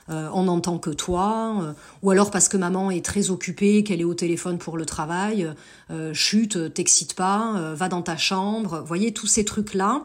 on 0.09 0.43
n'entend 0.43 0.79
que 0.79 0.91
toi 0.91 1.75
ou 2.03 2.11
alors 2.11 2.31
parce 2.31 2.51
que 2.51 2.59
maman 2.59 2.91
est 2.91 3.03
très 3.03 3.31
occupée 3.31 3.83
qu'elle 3.83 4.03
est 4.03 4.05
au 4.05 4.13
téléphone 4.13 4.59
pour 4.59 4.77
le 4.77 4.85
travail 4.85 5.49
chute 6.13 6.75
t'excite 6.75 7.15
pas 7.15 7.73
va 7.75 7.89
dans 7.89 8.03
ta 8.03 8.19
chambre 8.19 8.85
voyez 8.87 9.15
tous 9.15 9.27
ces 9.27 9.47
trucs 9.47 9.73
là 9.73 10.03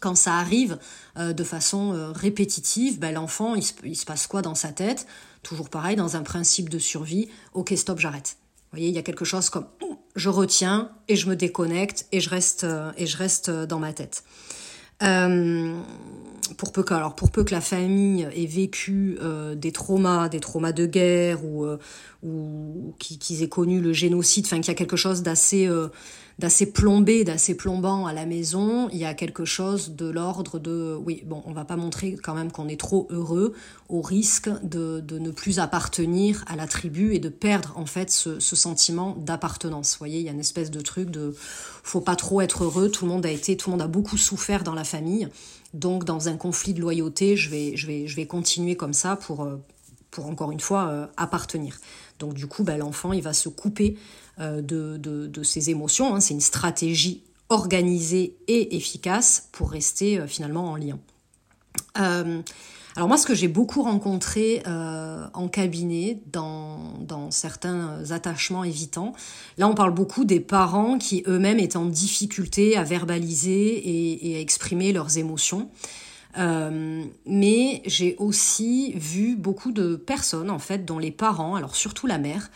quand 0.00 0.14
ça 0.14 0.34
arrive 0.34 0.78
de 1.16 1.44
façon 1.44 2.12
répétitive 2.14 2.98
ben, 2.98 3.12
l'enfant 3.12 3.54
il 3.54 3.96
se 3.96 4.04
passe 4.04 4.26
quoi 4.26 4.42
dans 4.42 4.54
sa 4.54 4.68
tête? 4.68 5.06
Toujours 5.42 5.70
pareil 5.70 5.96
dans 5.96 6.16
un 6.16 6.22
principe 6.22 6.68
de 6.68 6.78
survie 6.78 7.28
ok 7.54 7.72
stop 7.76 7.98
j'arrête 7.98 8.36
vous 8.70 8.76
voyez, 8.76 8.88
il 8.88 8.94
y 8.94 8.98
a 8.98 9.02
quelque 9.02 9.24
chose 9.24 9.48
comme 9.48 9.66
je 10.16 10.28
retiens 10.28 10.90
et 11.08 11.16
je 11.16 11.28
me 11.28 11.36
déconnecte 11.36 12.06
et 12.12 12.20
je 12.20 12.28
reste 12.28 12.64
euh, 12.64 12.92
et 12.98 13.06
je 13.06 13.16
reste 13.16 13.50
dans 13.50 13.78
ma 13.78 13.92
tête. 13.92 14.24
Euh, 15.02 15.80
pour 16.56 16.72
peu 16.72 16.82
que 16.82 16.92
alors 16.92 17.14
pour 17.14 17.30
peu 17.30 17.44
que 17.44 17.52
la 17.52 17.60
famille 17.60 18.28
ait 18.34 18.46
vécu 18.46 19.16
euh, 19.22 19.54
des 19.54 19.70
traumas, 19.70 20.28
des 20.28 20.40
traumas 20.40 20.72
de 20.72 20.86
guerre 20.86 21.44
ou 21.44 21.66
ou 22.22 22.94
qu'ils 22.98 23.42
aient 23.42 23.48
connu 23.48 23.80
le 23.80 23.92
génocide, 23.92 24.44
enfin 24.44 24.56
qu'il 24.56 24.68
y 24.68 24.70
a 24.72 24.74
quelque 24.74 24.96
chose 24.96 25.22
d'assez 25.22 25.70
d'assez 26.38 26.66
plombé, 26.66 27.24
d'assez 27.24 27.56
plombant 27.56 28.06
à 28.06 28.12
la 28.12 28.24
maison, 28.24 28.88
il 28.90 28.98
y 28.98 29.04
a 29.04 29.12
quelque 29.14 29.44
chose 29.44 29.90
de 29.96 30.08
l'ordre 30.08 30.60
de 30.60 30.96
oui, 31.04 31.22
bon, 31.26 31.42
on 31.46 31.52
va 31.52 31.64
pas 31.64 31.76
montrer 31.76 32.16
quand 32.22 32.34
même 32.34 32.52
qu'on 32.52 32.68
est 32.68 32.78
trop 32.78 33.08
heureux 33.10 33.54
au 33.88 34.00
risque 34.00 34.48
de, 34.62 35.00
de, 35.00 35.18
ne 35.18 35.32
plus 35.32 35.58
appartenir 35.58 36.44
à 36.46 36.54
la 36.54 36.68
tribu 36.68 37.14
et 37.14 37.18
de 37.18 37.28
perdre 37.28 37.72
en 37.76 37.86
fait 37.86 38.10
ce, 38.10 38.38
sentiment 38.38 39.16
d'appartenance. 39.18 39.92
Vous 39.92 39.98
voyez, 39.98 40.20
il 40.20 40.26
y 40.26 40.28
a 40.28 40.32
une 40.32 40.40
espèce 40.40 40.70
de 40.70 40.80
truc 40.80 41.10
de 41.10 41.34
faut 41.82 42.00
pas 42.00 42.16
trop 42.16 42.40
être 42.40 42.64
heureux, 42.64 42.88
tout 42.88 43.04
le 43.04 43.10
monde 43.10 43.26
a 43.26 43.30
été 43.30 43.56
tout 43.56 43.70
le 43.70 43.72
monde 43.72 43.82
a 43.82 43.88
beaucoup 43.88 44.16
souffert 44.16 44.62
dans 44.62 44.74
la 44.74 44.84
famille. 44.84 45.28
Donc 45.74 46.04
dans 46.04 46.28
un 46.28 46.36
conflit 46.36 46.72
de 46.72 46.80
loyauté, 46.80 47.36
je 47.36 47.50
vais 47.50 47.76
je 47.76 47.86
vais 47.86 48.06
je 48.06 48.14
vais 48.14 48.26
continuer 48.26 48.76
comme 48.76 48.92
ça 48.92 49.16
pour 49.16 49.42
euh, 49.42 49.56
pour 50.10 50.26
encore 50.26 50.52
une 50.52 50.60
fois 50.60 50.88
euh, 50.88 51.06
appartenir. 51.16 51.78
Donc 52.18 52.34
du 52.34 52.46
coup, 52.46 52.64
bah, 52.64 52.76
l'enfant, 52.76 53.12
il 53.12 53.22
va 53.22 53.32
se 53.32 53.48
couper 53.48 53.96
euh, 54.40 54.60
de, 54.62 55.42
ses 55.42 55.70
émotions. 55.70 56.14
Hein. 56.14 56.20
C'est 56.20 56.34
une 56.34 56.40
stratégie 56.40 57.22
organisée 57.48 58.36
et 58.46 58.76
efficace 58.76 59.48
pour 59.52 59.70
rester 59.70 60.18
euh, 60.18 60.26
finalement 60.26 60.70
en 60.70 60.76
lien. 60.76 60.98
Euh, 61.98 62.42
alors 62.96 63.08
moi, 63.08 63.16
ce 63.16 63.26
que 63.26 63.34
j'ai 63.34 63.48
beaucoup 63.48 63.82
rencontré 63.82 64.62
en 64.66 65.48
cabinet, 65.48 66.20
dans, 66.32 67.30
certains 67.30 68.10
attachements 68.10 68.64
évitants, 68.64 69.12
là 69.56 69.68
on 69.68 69.74
parle 69.74 69.92
beaucoup 69.92 70.24
des 70.24 70.40
parents 70.40 70.98
qui 70.98 71.22
eux-mêmes 71.28 71.60
étaient 71.60 71.76
en 71.76 71.86
difficulté 71.86 72.76
à 72.76 72.82
verbaliser 72.82 74.26
et 74.26 74.36
à 74.36 74.40
exprimer 74.40 74.92
leurs 74.92 75.16
émotions. 75.16 75.68
Euh, 76.36 77.04
mais 77.26 77.82
j'ai 77.86 78.16
aussi 78.18 78.92
vu 78.94 79.36
beaucoup 79.36 79.72
de 79.72 79.96
personnes, 79.96 80.50
en 80.50 80.58
fait, 80.58 80.84
dont 80.84 80.98
les 80.98 81.10
parents, 81.10 81.54
alors 81.54 81.74
surtout 81.74 82.06
la 82.06 82.18
mère, 82.18 82.50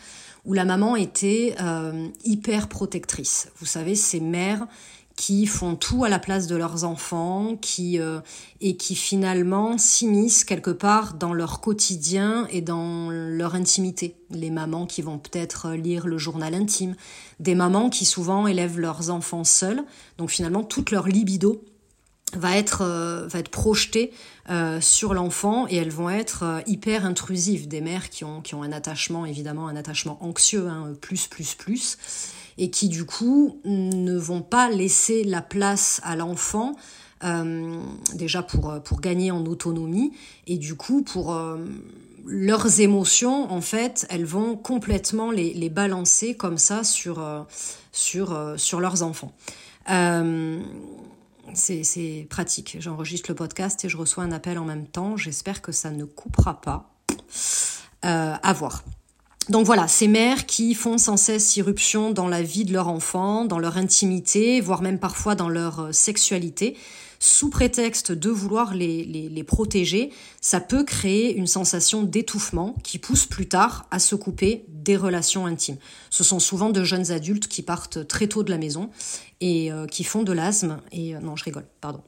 où 0.45 0.53
la 0.53 0.65
maman 0.65 0.95
était 0.95 1.55
euh, 1.61 2.07
hyper 2.25 2.67
protectrice. 2.67 3.49
Vous 3.57 3.65
savez, 3.65 3.95
ces 3.95 4.19
mères 4.19 4.67
qui 5.15 5.45
font 5.45 5.75
tout 5.75 6.03
à 6.03 6.09
la 6.09 6.17
place 6.17 6.47
de 6.47 6.55
leurs 6.55 6.85
enfants, 6.85 7.55
qui 7.55 7.99
euh, 7.99 8.19
et 8.61 8.77
qui 8.77 8.95
finalement 8.95 9.77
s'immiscent 9.77 10.43
quelque 10.43 10.71
part 10.71 11.13
dans 11.13 11.33
leur 11.33 11.61
quotidien 11.61 12.47
et 12.49 12.61
dans 12.61 13.09
leur 13.11 13.53
intimité. 13.53 14.15
Les 14.31 14.49
mamans 14.49 14.87
qui 14.87 15.03
vont 15.03 15.19
peut-être 15.19 15.71
lire 15.73 16.07
le 16.07 16.17
journal 16.17 16.55
intime, 16.55 16.95
des 17.39 17.53
mamans 17.53 17.91
qui 17.91 18.05
souvent 18.05 18.47
élèvent 18.47 18.79
leurs 18.79 19.11
enfants 19.11 19.43
seuls, 19.43 19.83
donc 20.17 20.31
finalement 20.31 20.63
toute 20.63 20.89
leur 20.89 21.07
libido 21.07 21.63
va 22.37 22.57
être 22.57 22.81
euh, 22.81 23.27
va 23.27 23.39
être 23.39 23.49
projetée 23.49 24.11
euh, 24.49 24.81
sur 24.81 25.13
l'enfant 25.13 25.67
et 25.69 25.75
elles 25.77 25.91
vont 25.91 26.09
être 26.09 26.43
euh, 26.43 26.61
hyper 26.67 27.05
intrusives. 27.05 27.67
Des 27.67 27.81
mères 27.81 28.09
qui 28.09 28.23
ont 28.23 28.41
qui 28.41 28.55
ont 28.55 28.63
un 28.63 28.71
attachement 28.71 29.25
évidemment 29.25 29.67
un 29.67 29.75
attachement 29.75 30.17
anxieux 30.21 30.67
hein, 30.67 30.93
plus 31.01 31.27
plus 31.27 31.55
plus 31.55 31.97
et 32.57 32.69
qui 32.69 32.89
du 32.89 33.05
coup 33.05 33.59
ne 33.65 34.17
vont 34.17 34.41
pas 34.41 34.69
laisser 34.69 35.23
la 35.23 35.41
place 35.41 36.01
à 36.03 36.15
l'enfant 36.15 36.75
déjà 38.13 38.43
pour 38.43 38.83
pour 38.83 38.99
gagner 38.99 39.31
en 39.31 39.45
autonomie 39.45 40.11
et 40.45 40.57
du 40.57 40.75
coup 40.75 41.03
pour 41.03 41.33
leurs 42.25 42.81
émotions 42.81 43.49
en 43.49 43.61
fait 43.61 44.05
elles 44.09 44.25
vont 44.25 44.57
complètement 44.57 45.31
les, 45.31 45.53
les 45.53 45.69
balancer 45.69 46.35
comme 46.35 46.57
ça 46.57 46.83
sur 46.83 47.25
sur 47.93 48.53
sur 48.57 48.81
leurs 48.81 49.03
enfants 49.03 49.33
c'est 51.53 52.27
pratique. 52.29 52.77
J'enregistre 52.79 53.29
le 53.31 53.35
podcast 53.35 53.83
et 53.85 53.89
je 53.89 53.97
reçois 53.97 54.23
un 54.23 54.31
appel 54.31 54.57
en 54.57 54.65
même 54.65 54.87
temps. 54.87 55.17
J'espère 55.17 55.61
que 55.61 55.71
ça 55.71 55.91
ne 55.91 56.05
coupera 56.05 56.61
pas. 56.61 56.89
Euh, 58.05 58.35
à 58.43 58.53
voir. 58.53 58.83
Donc 59.47 59.65
voilà, 59.65 59.87
ces 59.87 60.09
mères 60.09 60.45
qui 60.45 60.73
font 60.73 60.97
sans 60.97 61.15
cesse 61.15 61.55
irruption 61.55 62.11
dans 62.11 62.27
la 62.27 62.41
vie 62.41 62.65
de 62.65 62.73
leur 62.73 62.89
enfant, 62.89 63.45
dans 63.45 63.59
leur 63.59 63.77
intimité, 63.77 64.59
voire 64.59 64.81
même 64.81 64.99
parfois 64.99 65.35
dans 65.35 65.47
leur 65.47 65.79
euh, 65.79 65.91
sexualité, 65.93 66.75
sous 67.25 67.49
prétexte 67.49 68.11
de 68.11 68.29
vouloir 68.29 68.73
les, 68.73 69.05
les, 69.05 69.43
protéger, 69.45 70.11
ça 70.41 70.59
peut 70.59 70.83
créer 70.83 71.33
une 71.33 71.47
sensation 71.47 72.03
d'étouffement 72.03 72.75
qui 72.83 72.99
pousse 72.99 73.25
plus 73.25 73.47
tard 73.47 73.87
à 73.91 73.99
se 73.99 74.15
couper 74.15 74.65
des 74.67 74.97
relations 74.97 75.45
intimes. 75.45 75.77
Ce 76.09 76.21
sont 76.21 76.41
souvent 76.41 76.69
de 76.69 76.83
jeunes 76.83 77.11
adultes 77.11 77.47
qui 77.47 77.61
partent 77.61 78.05
très 78.09 78.27
tôt 78.27 78.43
de 78.43 78.49
la 78.49 78.57
maison 78.57 78.89
et 79.39 79.71
euh, 79.71 79.85
qui 79.85 80.03
font 80.03 80.23
de 80.23 80.33
l'asthme. 80.33 80.81
Et 80.91 81.15
euh, 81.15 81.21
non, 81.21 81.37
je 81.37 81.45
rigole, 81.45 81.65
pardon. 81.79 82.01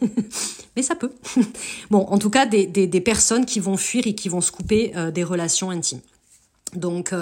Mais 0.74 0.82
ça 0.82 0.96
peut. 0.96 1.12
bon, 1.90 2.00
en 2.00 2.18
tout 2.18 2.30
cas, 2.30 2.44
des, 2.44 2.66
des, 2.66 2.88
des, 2.88 3.00
personnes 3.00 3.46
qui 3.46 3.60
vont 3.60 3.76
fuir 3.76 4.08
et 4.08 4.16
qui 4.16 4.28
vont 4.28 4.40
se 4.40 4.50
couper 4.50 4.90
euh, 4.96 5.12
des 5.12 5.22
relations 5.22 5.70
intimes. 5.70 6.00
Donc, 6.74 7.14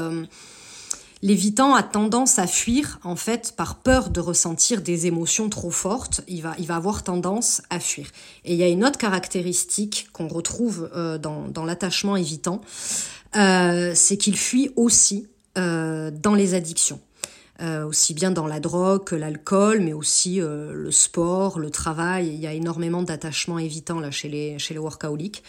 L'évitant 1.22 1.74
a 1.74 1.82
tendance 1.82 2.38
à 2.38 2.46
fuir, 2.46 2.98
en 3.04 3.14
fait, 3.14 3.52
par 3.56 3.76
peur 3.76 4.08
de 4.08 4.20
ressentir 4.20 4.80
des 4.80 5.06
émotions 5.06 5.50
trop 5.50 5.70
fortes. 5.70 6.22
Il 6.28 6.42
va, 6.42 6.54
il 6.58 6.66
va 6.66 6.76
avoir 6.76 7.02
tendance 7.02 7.60
à 7.68 7.78
fuir. 7.78 8.06
Et 8.46 8.54
il 8.54 8.58
y 8.58 8.62
a 8.62 8.68
une 8.68 8.84
autre 8.84 8.98
caractéristique 8.98 10.08
qu'on 10.12 10.28
retrouve 10.28 10.90
euh, 10.94 11.18
dans, 11.18 11.46
dans 11.48 11.64
l'attachement 11.64 12.16
évitant, 12.16 12.62
euh, 13.36 13.92
c'est 13.94 14.16
qu'il 14.16 14.36
fuit 14.36 14.70
aussi 14.76 15.26
euh, 15.58 16.10
dans 16.10 16.34
les 16.34 16.54
addictions. 16.54 17.00
Euh, 17.60 17.84
aussi 17.84 18.14
bien 18.14 18.30
dans 18.30 18.46
la 18.46 18.58
drogue 18.58 19.04
que 19.04 19.14
l'alcool, 19.14 19.80
mais 19.80 19.92
aussi 19.92 20.40
euh, 20.40 20.72
le 20.72 20.90
sport, 20.90 21.58
le 21.58 21.68
travail. 21.68 22.28
Il 22.28 22.40
y 22.40 22.46
a 22.46 22.54
énormément 22.54 23.02
d'attachements 23.02 23.58
évitants 23.58 24.00
là 24.00 24.10
chez 24.10 24.30
les 24.30 24.58
chez 24.58 24.72
les 24.72 24.80
workaholics. 24.80 25.42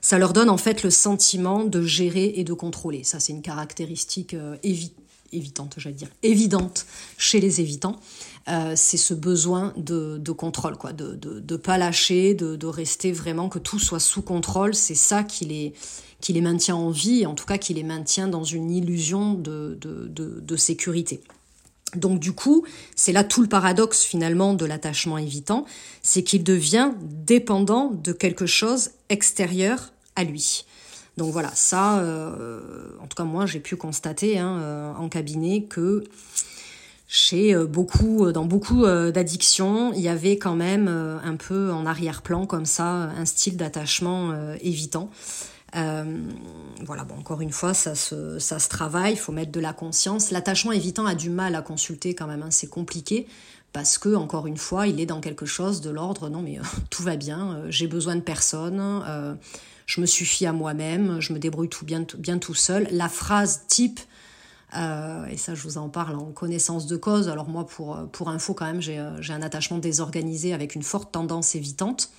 Ça 0.00 0.18
leur 0.18 0.32
donne 0.32 0.48
en 0.48 0.58
fait 0.58 0.84
le 0.84 0.90
sentiment 0.90 1.64
de 1.64 1.82
gérer 1.82 2.34
et 2.36 2.44
de 2.44 2.52
contrôler. 2.52 3.02
Ça, 3.02 3.18
c'est 3.18 3.32
une 3.32 3.42
caractéristique 3.42 4.36
évi 4.62 4.92
évitante, 4.92 5.05
j'allais 5.76 5.94
dire, 5.94 6.08
évidente 6.22 6.86
chez 7.18 7.40
les 7.40 7.60
évitants. 7.60 7.96
Euh, 8.48 8.74
c'est 8.76 8.96
ce 8.96 9.12
besoin 9.12 9.72
de, 9.76 10.18
contrôle, 10.32 10.76
quoi, 10.76 10.92
de 10.92 11.18
ne 11.48 11.56
pas 11.56 11.78
lâcher, 11.78 12.34
de, 12.34 12.66
rester 12.66 13.12
vraiment 13.12 13.48
que 13.48 13.58
tout 13.58 13.78
soit 13.78 14.00
sous 14.00 14.22
contrôle. 14.22 14.74
C'est 14.74 14.94
ça 14.94 15.24
qui 15.24 15.44
les, 15.46 15.74
qui 16.20 16.32
les 16.32 16.40
maintient 16.40 16.76
en 16.76 16.90
vie, 16.90 17.26
en 17.26 17.34
tout 17.34 17.46
cas 17.46 17.58
qui 17.58 17.74
les 17.74 17.82
maintient 17.82 18.28
dans 18.28 18.44
une 18.44 18.70
illusion 18.70 19.34
de, 19.34 19.78
de 19.80 20.56
sécurité. 20.56 21.20
Donc 21.94 22.20
du 22.20 22.32
coup, 22.32 22.64
c'est 22.94 23.12
là 23.12 23.24
tout 23.24 23.42
le 23.42 23.48
paradoxe 23.48 24.02
finalement 24.02 24.54
de 24.54 24.64
l'attachement 24.64 25.18
évitant, 25.18 25.64
c'est 26.02 26.22
qu'il 26.22 26.44
devient 26.44 26.90
dépendant 27.00 27.90
de 27.90 28.12
quelque 28.12 28.46
chose 28.46 28.90
extérieur 29.08 29.92
à 30.14 30.24
lui. 30.24 30.64
Donc 31.16 31.32
voilà, 31.32 31.50
ça, 31.54 32.00
euh, 32.00 32.60
en 33.00 33.06
tout 33.06 33.16
cas 33.16 33.24
moi 33.24 33.46
j'ai 33.46 33.60
pu 33.60 33.76
constater 33.76 34.38
hein, 34.38 34.58
euh, 34.60 34.92
en 34.94 35.08
cabinet 35.08 35.62
que 35.62 36.04
chez 37.08 37.54
euh, 37.54 37.64
beaucoup, 37.64 38.30
dans 38.32 38.44
beaucoup 38.44 38.84
d'addictions, 38.84 39.94
il 39.94 40.00
y 40.00 40.08
avait 40.08 40.36
quand 40.36 40.56
même 40.56 40.88
un 40.88 41.36
peu 41.36 41.72
en 41.72 41.86
arrière-plan 41.86 42.44
comme 42.46 42.66
ça 42.66 42.84
un 42.84 43.24
style 43.24 43.56
d'attachement 43.56 44.34
évitant. 44.60 45.10
voilà, 45.72 47.04
bon, 47.04 47.14
encore 47.18 47.40
une 47.40 47.52
fois, 47.52 47.72
ça 47.72 47.94
se, 47.94 48.68
travaille, 48.68 49.14
il 49.14 49.18
faut 49.18 49.32
mettre 49.32 49.52
de 49.52 49.60
la 49.60 49.72
conscience. 49.72 50.30
L'attachement 50.30 50.72
évitant 50.72 51.06
a 51.06 51.14
du 51.14 51.30
mal 51.30 51.54
à 51.54 51.62
consulter 51.62 52.14
quand 52.14 52.26
même, 52.26 52.42
hein, 52.42 52.50
c'est 52.50 52.68
compliqué 52.68 53.26
parce 53.72 53.98
que, 53.98 54.14
encore 54.14 54.46
une 54.46 54.56
fois, 54.56 54.86
il 54.86 55.00
est 55.00 55.06
dans 55.06 55.20
quelque 55.20 55.46
chose 55.46 55.80
de 55.80 55.90
l'ordre, 55.90 56.28
non 56.28 56.42
mais 56.42 56.58
tout 56.90 57.02
va 57.02 57.16
bien, 57.16 57.62
j'ai 57.68 57.86
besoin 57.86 58.16
de 58.16 58.20
personne, 58.20 59.04
je 59.86 60.00
me 60.00 60.06
suffis 60.06 60.46
à 60.46 60.52
moi-même, 60.52 61.20
je 61.20 61.32
me 61.32 61.38
débrouille 61.38 61.68
tout 61.68 61.84
bien, 61.84 62.04
bien 62.18 62.38
tout 62.38 62.54
seul. 62.54 62.88
La 62.90 63.08
phrase 63.08 63.62
type, 63.68 64.00
euh, 64.74 65.26
et 65.26 65.36
ça 65.36 65.54
je 65.54 65.62
vous 65.62 65.78
en 65.78 65.88
parle 65.88 66.16
en 66.16 66.32
connaissance 66.32 66.86
de 66.86 66.96
cause, 66.96 67.28
alors 67.28 67.48
moi 67.48 67.66
pour, 67.66 67.96
pour 68.12 68.28
info 68.28 68.52
quand 68.52 68.66
même 68.66 68.82
j'ai 68.82 68.98
un 68.98 69.42
attachement 69.42 69.78
désorganisé 69.78 70.52
avec 70.52 70.74
une 70.74 70.82
forte 70.82 71.12
tendance 71.12 71.54
évitante. 71.54 72.10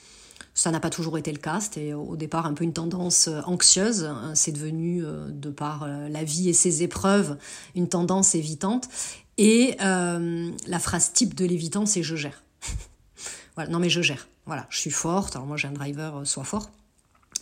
Ça 0.54 0.72
n'a 0.72 0.80
pas 0.80 0.89
toujours 0.89 1.20
été 1.20 1.32
le 1.32 1.38
cas, 1.38 1.60
c'était 1.60 1.94
au 1.94 2.16
départ 2.16 2.48
un 2.48 2.54
peu 2.54 2.63
une 2.63 2.74
tendance 2.74 3.27
euh, 3.27 3.42
anxieuse, 3.46 4.06
hein. 4.06 4.32
c'est 4.34 4.51
devenu, 4.51 5.06
euh, 5.06 5.27
de 5.30 5.51
par 5.51 5.88
la 5.88 6.24
vie 6.24 6.50
et 6.50 6.54
ses 6.54 6.82
épreuves, 6.82 7.38
une 7.75 7.88
tendance 7.88 8.34
évitante. 8.34 8.89
Et 9.38 9.75
la 9.79 10.79
phrase 10.79 11.13
type 11.13 11.36
de 11.36 11.46
l'évitant, 11.46 11.86
c'est 11.86 12.03
je 12.03 12.15
gère. 12.15 12.44
voilà, 13.56 13.70
non 13.70 13.79
mais 13.79 13.89
je 13.89 14.01
gère. 14.01 14.27
Voilà, 14.46 14.65
je 14.70 14.79
suis 14.79 14.91
forte, 14.91 15.36
alors 15.36 15.48
moi 15.48 15.58
j'ai 15.58 15.67
un 15.67 15.74
driver, 15.74 16.25
soit 16.25 16.44
fort. 16.44 16.72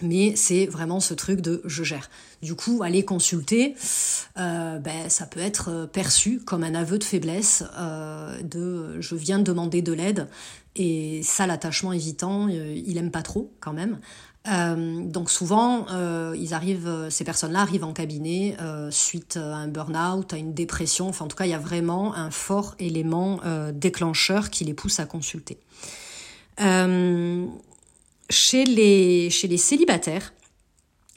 Mais 0.02 0.36
c'est 0.36 0.66
vraiment 0.66 1.00
ce 1.00 1.14
truc 1.14 1.42
de 1.42 1.62
je 1.66 1.84
gère. 1.84 2.10
Du 2.42 2.56
coup, 2.56 2.82
aller 2.84 3.04
consulter, 3.04 3.76
euh, 4.38 4.78
ben, 4.80 5.10
ça 5.10 5.26
peut 5.26 5.40
être 5.40 5.70
euh, 5.72 5.88
perçu 5.88 6.40
comme 6.40 6.64
un 6.64 6.76
aveu 6.76 7.00
de 7.00 7.04
faiblesse, 7.04 7.64
euh, 7.78 8.42
de 8.44 9.00
je 9.00 9.16
viens 9.16 9.40
de 9.40 9.44
demander 9.44 9.82
de 9.82 9.94
l'aide. 9.94 10.28
Et 10.76 11.22
ça, 11.24 11.48
l'attachement 11.48 11.94
évitant, 11.94 12.50
il 12.50 12.98
aime 12.98 13.10
pas 13.10 13.22
trop 13.22 13.54
quand 13.62 13.72
même. 13.72 13.98
donc 15.10 15.32
souvent, 15.32 15.86
ils 16.34 16.54
arrivent, 16.54 17.08
ces 17.10 17.24
personnes-là 17.24 17.62
arrivent 17.62 17.86
en 17.86 17.94
cabinet 17.94 18.58
suite 18.90 19.38
à 19.38 19.56
un 19.56 19.70
burn-out, 19.70 20.34
à 20.34 20.38
une 20.38 20.54
dépression. 20.54 21.08
Enfin, 21.08 21.24
en 21.24 21.28
tout 21.30 21.38
cas, 21.38 21.46
il 21.46 21.52
y 21.52 21.54
a 21.54 21.60
vraiment 21.60 22.14
un 22.14 22.30
fort 22.30 22.76
élément 22.78 23.40
déclencheur 23.74 24.50
qui 24.50 24.66
les 24.66 24.74
pousse 24.74 25.00
à 25.00 25.06
consulter 25.06 25.58
chez 28.30 28.66
les, 28.66 29.30
chez 29.30 29.48
les 29.48 29.58
célibataires, 29.58 30.34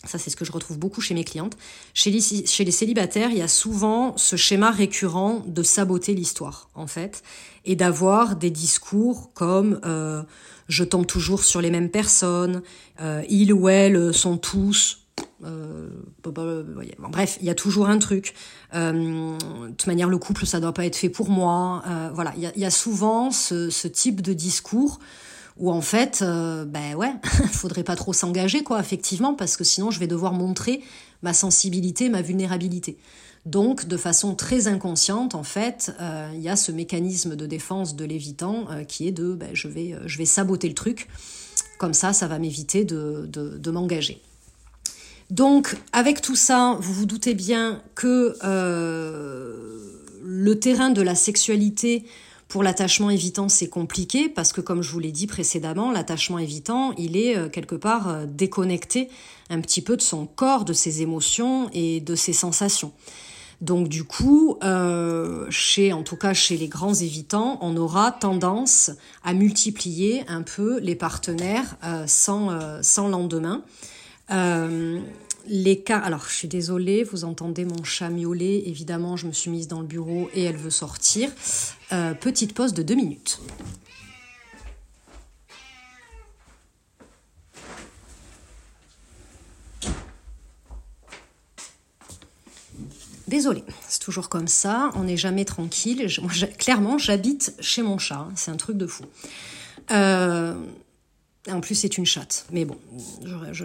ça 0.04 0.18
c'est 0.18 0.30
ce 0.30 0.36
que 0.36 0.44
je 0.44 0.52
retrouve 0.52 0.78
beaucoup 0.78 1.00
chez 1.00 1.14
mes 1.14 1.24
clientes, 1.24 1.56
chez 1.94 2.10
les, 2.10 2.20
chez 2.20 2.64
les 2.64 2.70
célibataires, 2.70 3.30
il 3.30 3.38
y 3.38 3.42
a 3.42 3.48
souvent 3.48 4.16
ce 4.16 4.36
schéma 4.36 4.70
récurrent 4.70 5.42
de 5.46 5.62
saboter 5.62 6.14
l'histoire, 6.14 6.70
en 6.74 6.86
fait, 6.86 7.22
et 7.64 7.76
d'avoir 7.76 8.36
des 8.36 8.50
discours 8.50 9.32
comme 9.34 9.80
euh, 9.84 10.22
je 10.68 10.84
tombe 10.84 11.06
toujours 11.06 11.44
sur 11.44 11.60
les 11.60 11.70
mêmes 11.70 11.90
personnes, 11.90 12.62
euh, 13.00 13.22
ils 13.28 13.52
ou 13.52 13.68
elles 13.68 14.14
sont 14.14 14.36
tous... 14.36 15.04
Euh, 15.44 15.88
bref, 16.22 17.38
il 17.40 17.46
y 17.46 17.50
a 17.50 17.54
toujours 17.54 17.88
un 17.88 17.98
truc. 17.98 18.34
de 18.72 19.70
toute 19.70 19.86
manière, 19.88 20.08
le 20.08 20.18
couple, 20.18 20.46
ça 20.46 20.60
doit 20.60 20.72
pas 20.72 20.86
être 20.86 20.94
fait 20.94 21.08
pour 21.08 21.28
moi. 21.30 21.82
voilà, 22.14 22.32
il 22.36 22.52
y 22.56 22.60
y 22.60 22.64
a, 22.64 22.70
souvent 22.70 23.32
ce, 23.32 23.68
ce 23.68 23.88
type 23.88 24.20
de 24.20 24.32
discours 24.32 25.00
où 25.58 25.72
en 25.72 25.80
fait, 25.80 26.20
euh, 26.22 26.64
ben 26.64 26.94
ouais, 26.94 27.12
faudrait 27.52 27.82
pas 27.82 27.96
trop 27.96 28.12
s'engager, 28.12 28.62
quoi, 28.62 28.80
effectivement, 28.80 29.34
parce 29.34 29.56
que 29.56 29.64
sinon 29.64 29.90
je 29.90 29.98
vais 29.98 30.06
devoir 30.06 30.32
montrer 30.32 30.82
ma 31.22 31.34
sensibilité, 31.34 32.08
ma 32.08 32.22
vulnérabilité. 32.22 32.96
Donc, 33.44 33.86
de 33.86 33.96
façon 33.96 34.34
très 34.34 34.68
inconsciente, 34.68 35.34
en 35.34 35.42
fait, 35.42 35.92
euh, 36.00 36.30
il 36.34 36.40
y 36.40 36.48
a 36.48 36.56
ce 36.56 36.70
mécanisme 36.70 37.34
de 37.34 37.46
défense 37.46 37.96
de 37.96 38.04
l'évitant 38.04 38.66
euh, 38.70 38.84
qui 38.84 39.08
est 39.08 39.12
de 39.12 39.34
ben, 39.34 39.50
je, 39.52 39.68
vais, 39.68 39.96
je 40.06 40.18
vais 40.18 40.26
saboter 40.26 40.68
le 40.68 40.74
truc, 40.74 41.08
comme 41.78 41.94
ça, 41.94 42.12
ça 42.12 42.26
va 42.28 42.38
m'éviter 42.38 42.84
de, 42.84 43.26
de, 43.26 43.56
de 43.58 43.70
m'engager. 43.70 44.20
Donc, 45.30 45.76
avec 45.92 46.20
tout 46.20 46.36
ça, 46.36 46.76
vous 46.80 46.92
vous 46.92 47.06
doutez 47.06 47.34
bien 47.34 47.82
que 47.94 48.34
le 50.22 50.58
terrain 50.58 50.90
de 50.90 51.02
la 51.02 51.14
sexualité 51.14 52.04
pour 52.48 52.62
l'attachement 52.62 53.10
évitant, 53.10 53.50
c'est 53.50 53.68
compliqué 53.68 54.30
parce 54.30 54.54
que, 54.54 54.62
comme 54.62 54.82
je 54.82 54.90
vous 54.90 54.98
l'ai 54.98 55.12
dit 55.12 55.26
précédemment, 55.26 55.92
l'attachement 55.92 56.38
évitant, 56.38 56.92
il 56.96 57.16
est 57.16 57.36
euh, 57.36 57.50
quelque 57.50 57.74
part 57.74 58.08
euh, 58.08 58.24
déconnecté 58.26 59.10
un 59.50 59.60
petit 59.60 59.82
peu 59.82 59.98
de 59.98 60.02
son 60.02 60.26
corps, 60.26 60.64
de 60.64 60.72
ses 60.72 61.02
émotions 61.02 61.68
et 61.74 62.00
de 62.00 62.14
ses 62.14 62.32
sensations. 62.32 62.92
Donc 63.60 63.88
du 63.88 64.04
coup, 64.04 64.56
euh, 64.62 65.46
chez, 65.50 65.92
en 65.92 66.02
tout 66.02 66.16
cas 66.16 66.32
chez 66.32 66.56
les 66.56 66.68
grands 66.68 66.94
évitants, 66.94 67.58
on 67.60 67.76
aura 67.76 68.12
tendance 68.12 68.92
à 69.24 69.34
multiplier 69.34 70.24
un 70.28 70.42
peu 70.42 70.78
les 70.78 70.94
partenaires 70.94 71.76
sans, 72.06 72.56
sans 72.82 73.08
lendemain 73.08 73.64
les 75.48 75.80
cas. 75.80 75.98
Alors, 75.98 76.24
je 76.28 76.34
suis 76.34 76.48
désolée, 76.48 77.04
vous 77.04 77.24
entendez 77.24 77.64
mon 77.64 77.82
chat 77.84 78.10
miauler. 78.10 78.62
Évidemment, 78.66 79.16
je 79.16 79.26
me 79.26 79.32
suis 79.32 79.50
mise 79.50 79.68
dans 79.68 79.80
le 79.80 79.86
bureau 79.86 80.28
et 80.34 80.44
elle 80.44 80.56
veut 80.56 80.70
sortir. 80.70 81.30
Euh, 81.92 82.14
petite 82.14 82.54
pause 82.54 82.74
de 82.74 82.82
deux 82.82 82.94
minutes. 82.94 83.40
Désolée, 93.28 93.64
c'est 93.86 94.00
toujours 94.00 94.30
comme 94.30 94.48
ça, 94.48 94.90
on 94.94 95.04
n'est 95.04 95.18
jamais 95.18 95.44
tranquille. 95.44 96.08
clairement, 96.56 96.96
j'habite 96.96 97.52
chez 97.60 97.82
mon 97.82 97.98
chat, 97.98 98.20
hein. 98.20 98.32
c'est 98.36 98.50
un 98.50 98.56
truc 98.56 98.78
de 98.78 98.86
fou. 98.86 99.04
Euh, 99.90 100.54
en 101.50 101.60
plus, 101.60 101.74
c'est 101.74 101.98
une 101.98 102.06
chatte. 102.06 102.46
Mais 102.52 102.64
bon, 102.64 102.76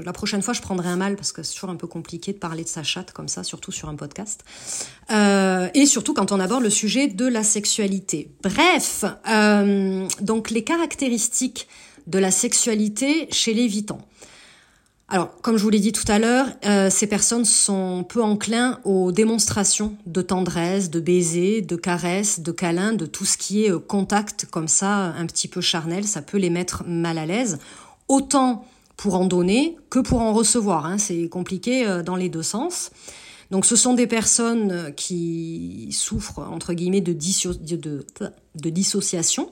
la 0.03 0.13
prochaine 0.13 0.41
fois, 0.41 0.53
je 0.53 0.61
prendrai 0.61 0.89
un 0.89 0.95
mal 0.95 1.15
parce 1.15 1.31
que 1.31 1.43
c'est 1.43 1.53
toujours 1.53 1.69
un 1.69 1.75
peu 1.75 1.87
compliqué 1.87 2.33
de 2.33 2.37
parler 2.37 2.63
de 2.63 2.69
sa 2.69 2.83
chatte 2.83 3.11
comme 3.11 3.27
ça, 3.27 3.43
surtout 3.43 3.71
sur 3.71 3.89
un 3.89 3.95
podcast. 3.95 4.43
Euh, 5.11 5.69
et 5.73 5.85
surtout 5.85 6.13
quand 6.13 6.31
on 6.31 6.39
aborde 6.39 6.63
le 6.63 6.69
sujet 6.69 7.07
de 7.07 7.25
la 7.25 7.43
sexualité. 7.43 8.29
Bref, 8.41 9.05
euh, 9.29 10.07
donc 10.21 10.49
les 10.49 10.63
caractéristiques 10.63 11.67
de 12.07 12.19
la 12.19 12.31
sexualité 12.31 13.27
chez 13.31 13.53
les 13.53 13.67
vitans. 13.67 14.01
Alors, 15.09 15.35
comme 15.41 15.57
je 15.57 15.63
vous 15.63 15.69
l'ai 15.69 15.79
dit 15.79 15.91
tout 15.91 16.09
à 16.09 16.17
l'heure, 16.17 16.47
euh, 16.65 16.89
ces 16.89 17.07
personnes 17.07 17.45
sont 17.45 18.05
peu 18.07 18.23
enclins 18.23 18.79
aux 18.85 19.11
démonstrations 19.11 19.95
de 20.05 20.21
tendresse, 20.21 20.89
de 20.89 20.99
baisers, 20.99 21.61
de 21.61 21.75
caresses, 21.75 22.39
de 22.39 22.51
câlins, 22.51 22.93
de 22.93 23.05
tout 23.05 23.25
ce 23.25 23.37
qui 23.37 23.65
est 23.65 23.71
euh, 23.71 23.79
contact 23.79 24.45
comme 24.49 24.69
ça, 24.69 25.13
un 25.13 25.25
petit 25.25 25.47
peu 25.47 25.59
charnel, 25.59 26.05
ça 26.05 26.21
peut 26.21 26.37
les 26.37 26.49
mettre 26.49 26.83
mal 26.87 27.17
à 27.17 27.25
l'aise. 27.25 27.59
Autant 28.07 28.65
pour 28.95 29.15
en 29.15 29.25
donner 29.25 29.75
que 29.89 29.99
pour 29.99 30.21
en 30.21 30.33
recevoir. 30.33 30.85
Hein. 30.85 30.97
C'est 30.97 31.27
compliqué 31.27 31.85
euh, 31.85 32.01
dans 32.01 32.15
les 32.15 32.29
deux 32.29 32.43
sens. 32.43 32.89
Donc 33.51 33.65
ce 33.65 33.75
sont 33.75 33.93
des 33.93 34.07
personnes 34.07 34.93
qui 34.95 35.89
souffrent, 35.91 36.39
entre 36.39 36.73
guillemets, 36.73 37.01
de, 37.01 37.13
de 37.13 38.69
dissociation 38.69 39.51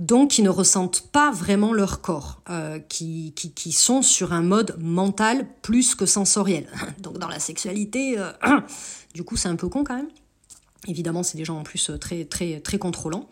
donc 0.00 0.30
qui 0.30 0.42
ne 0.42 0.48
ressentent 0.48 1.08
pas 1.12 1.30
vraiment 1.30 1.74
leur 1.74 2.00
corps, 2.00 2.40
euh, 2.48 2.78
qui, 2.78 3.32
qui, 3.36 3.52
qui, 3.52 3.70
sont 3.70 4.00
sur 4.00 4.32
un 4.32 4.40
mode 4.40 4.76
mental 4.80 5.46
plus 5.60 5.94
que 5.94 6.06
sensoriel. 6.06 6.66
Donc 7.00 7.18
dans 7.18 7.28
la 7.28 7.38
sexualité, 7.38 8.18
euh, 8.18 8.32
du 9.14 9.22
coup 9.24 9.36
c'est 9.36 9.48
un 9.48 9.56
peu 9.56 9.68
con 9.68 9.84
quand 9.84 9.96
même. 9.96 10.08
Évidemment, 10.88 11.22
c'est 11.22 11.36
des 11.36 11.44
gens 11.44 11.58
en 11.58 11.62
plus 11.62 11.90
euh, 11.90 11.98
très 11.98 12.24
très 12.24 12.60
très 12.60 12.78
contrôlants. 12.78 13.28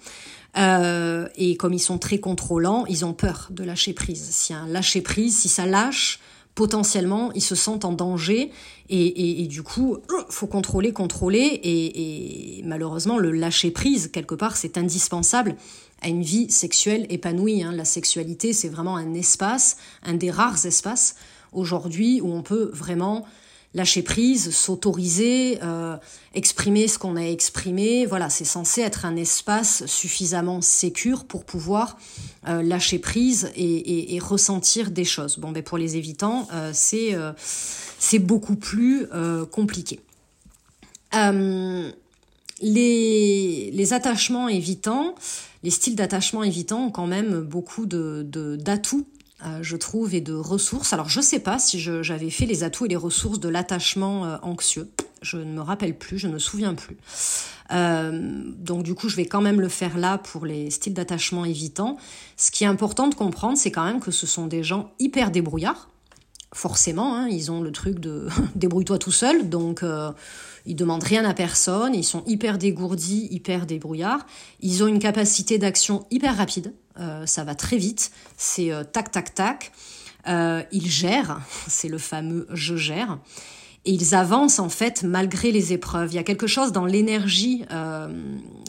Euh, 0.59 1.27
et 1.37 1.57
comme 1.57 1.73
ils 1.73 1.81
sont 1.81 1.97
très 1.97 2.19
contrôlants, 2.19 2.85
ils 2.87 3.05
ont 3.07 3.15
peur 3.15 3.49
de 3.51 3.65
lâcher 3.65 3.95
prise. 3.95 4.29
Si 4.31 4.53
un 4.53 4.67
lâcher 4.67 5.01
prise, 5.01 5.39
si 5.39 5.49
ça 5.49 5.65
lâche, 5.65 6.21
potentiellement 6.59 7.31
ils 7.37 7.41
se 7.41 7.55
sentent 7.55 7.85
en 7.85 7.93
danger 7.93 8.51
et, 8.89 9.07
et, 9.07 9.43
et 9.43 9.47
du 9.47 9.63
coup 9.63 9.99
faut 10.29 10.49
contrôler, 10.49 10.93
contrôler 10.93 11.39
et, 11.39 12.59
et 12.59 12.63
malheureusement 12.65 13.17
le 13.17 13.31
lâcher 13.31 13.71
prise 13.71 14.09
quelque 14.09 14.35
part 14.35 14.57
c'est 14.57 14.77
indispensable 14.77 15.55
à 16.03 16.09
une 16.09 16.23
vie 16.23 16.51
sexuelle 16.51 17.07
épanouie. 17.11 17.63
Hein. 17.63 17.71
La 17.73 17.85
sexualité, 17.85 18.53
c'est 18.53 18.69
vraiment 18.69 18.97
un 18.97 19.15
espace, 19.15 19.77
un 20.03 20.15
des 20.15 20.33
rares 20.33 20.67
espaces 20.67 21.15
aujourd'hui 21.53 22.21
où 22.21 22.33
on 22.33 22.43
peut 22.43 22.71
vraiment 22.73 23.25
lâcher 23.79 24.03
prise, 24.03 24.51
s'autoriser, 24.51 25.59
euh, 25.63 25.97
exprimer 26.35 26.89
ce 26.89 26.99
qu'on 26.99 27.17
a 27.17 27.23
exprimé. 27.23 28.05
Voilà, 28.05 28.29
c'est 28.29 28.45
censé 28.45 28.83
être 28.83 29.07
un 29.07 29.17
espace 29.17 29.87
suffisamment 29.87 30.61
sécure 30.61 31.25
pour 31.25 31.45
pouvoir 31.45 31.97
euh, 32.49 32.63
lâcher 32.63 32.99
prise 32.99 33.51
et, 33.57 34.19
ressentir 34.21 34.91
des 34.91 35.05
choses. 35.05 35.39
Bon, 35.39 35.53
ben 35.53 35.63
pour 35.63 35.79
les 35.79 35.97
évitants, 35.97 36.49
euh, 36.53 36.73
c'est 36.75 38.19
beaucoup 38.19 38.57
plus 38.57 39.07
compliqué. 39.51 40.01
les, 42.61 43.71
les 43.73 43.93
attachements 43.93 44.49
évitants, 44.49 45.15
les 45.63 45.71
styles 45.71 45.95
d'attachement 45.95 46.43
évitants 46.43 46.87
ont 46.87 46.91
quand 46.91 47.07
même 47.07 47.41
beaucoup 47.41 47.87
de 47.87 48.27
d'atouts 48.59 49.07
euh, 49.45 49.61
je 49.63 49.77
trouve, 49.77 50.15
et 50.15 50.21
de 50.21 50.35
ressources. 50.35 50.93
Alors, 50.93 51.09
je 51.09 51.21
ne 51.21 51.25
sais 51.25 51.39
pas 51.39 51.59
si 51.59 51.79
j'avais 51.79 52.31
fait 52.31 52.47
les 52.47 52.65
atouts 52.65 52.87
et 52.87 52.89
les 52.89 52.97
ressources 52.97 53.39
de 53.39 53.49
l'attachement 53.49 54.25
euh, 54.25 54.37
anxieux. 54.43 54.91
Je 55.23 55.37
ne 55.37 55.53
me 55.53 55.61
rappelle 55.61 55.97
plus, 55.97 56.19
je 56.19 56.27
ne 56.27 56.33
me 56.33 56.39
souviens 56.41 56.75
plus. 56.75 56.97
Euh, 57.73 58.43
donc, 58.57 58.83
du 58.83 58.95
coup, 58.95 59.09
je 59.09 59.15
vais 59.15 59.27
quand 59.27 59.41
même 59.41 59.61
le 59.61 59.69
faire 59.69 59.97
là 59.97 60.19
pour 60.19 60.45
les 60.45 60.71
styles 60.71 60.95
d'attachement 60.95 61.45
évitants. 61.45 61.99
Ce 62.37 62.51
qui 62.51 62.65
est 62.65 62.69
important 62.69 63.07
de 63.07 63.15
comprendre, 63.15 63.57
c'est 63.57 63.71
quand 63.71 63.85
même 63.85 64.01
que 64.01 64.11
ce 64.11 64.27
sont 64.27 64.47
des 64.47 64.65
gens 64.65 64.91
hyper 64.99 65.31
débrouillards. 65.31 65.89
Forcément, 66.55 67.15
hein, 67.15 67.29
ils 67.29 67.53
ont 67.53 67.61
le 67.61 67.71
truc 67.71 68.01
de 68.01 68.29
débrouille-toi 68.57 68.99
tout 68.99 69.13
seul. 69.13 69.49
Donc, 69.49 69.85
ils 70.69 70.77
demandent 70.77 71.03
rien 71.03 71.25
à 71.25 71.33
personne, 71.33 71.95
ils 71.95 72.05
sont 72.05 72.23
hyper 72.27 72.59
dégourdis, 72.59 73.29
hyper 73.31 73.65
débrouillards. 73.65 74.27
Ils 74.61 74.83
ont 74.83 74.87
une 74.87 74.99
capacité 74.99 75.59
d'action 75.59 76.07
hyper 76.11 76.37
rapide, 76.37 76.75
euh, 76.75 76.88
ça 77.27 77.45
va 77.45 77.55
très 77.55 77.77
vite, 77.77 78.11
c'est 78.37 78.73
euh, 78.73 78.85
tac 78.85 79.11
tac 79.11 79.35
tac. 79.35 79.73
Euh, 80.27 80.63
ils 80.73 80.91
gèrent, 80.91 81.41
c'est 81.69 81.89
le 81.89 81.99
fameux 81.99 82.47
je 82.53 82.77
gère. 82.77 83.19
Et 83.85 83.93
ils 83.93 84.15
avancent 84.15 84.59
en 84.59 84.69
fait 84.69 85.03
malgré 85.03 85.53
les 85.53 85.73
épreuves. 85.73 86.13
Il 86.13 86.17
y 86.17 86.19
a 86.19 86.25
quelque 86.25 86.47
chose 86.47 86.73
dans 86.73 86.85
l'énergie 86.85 87.65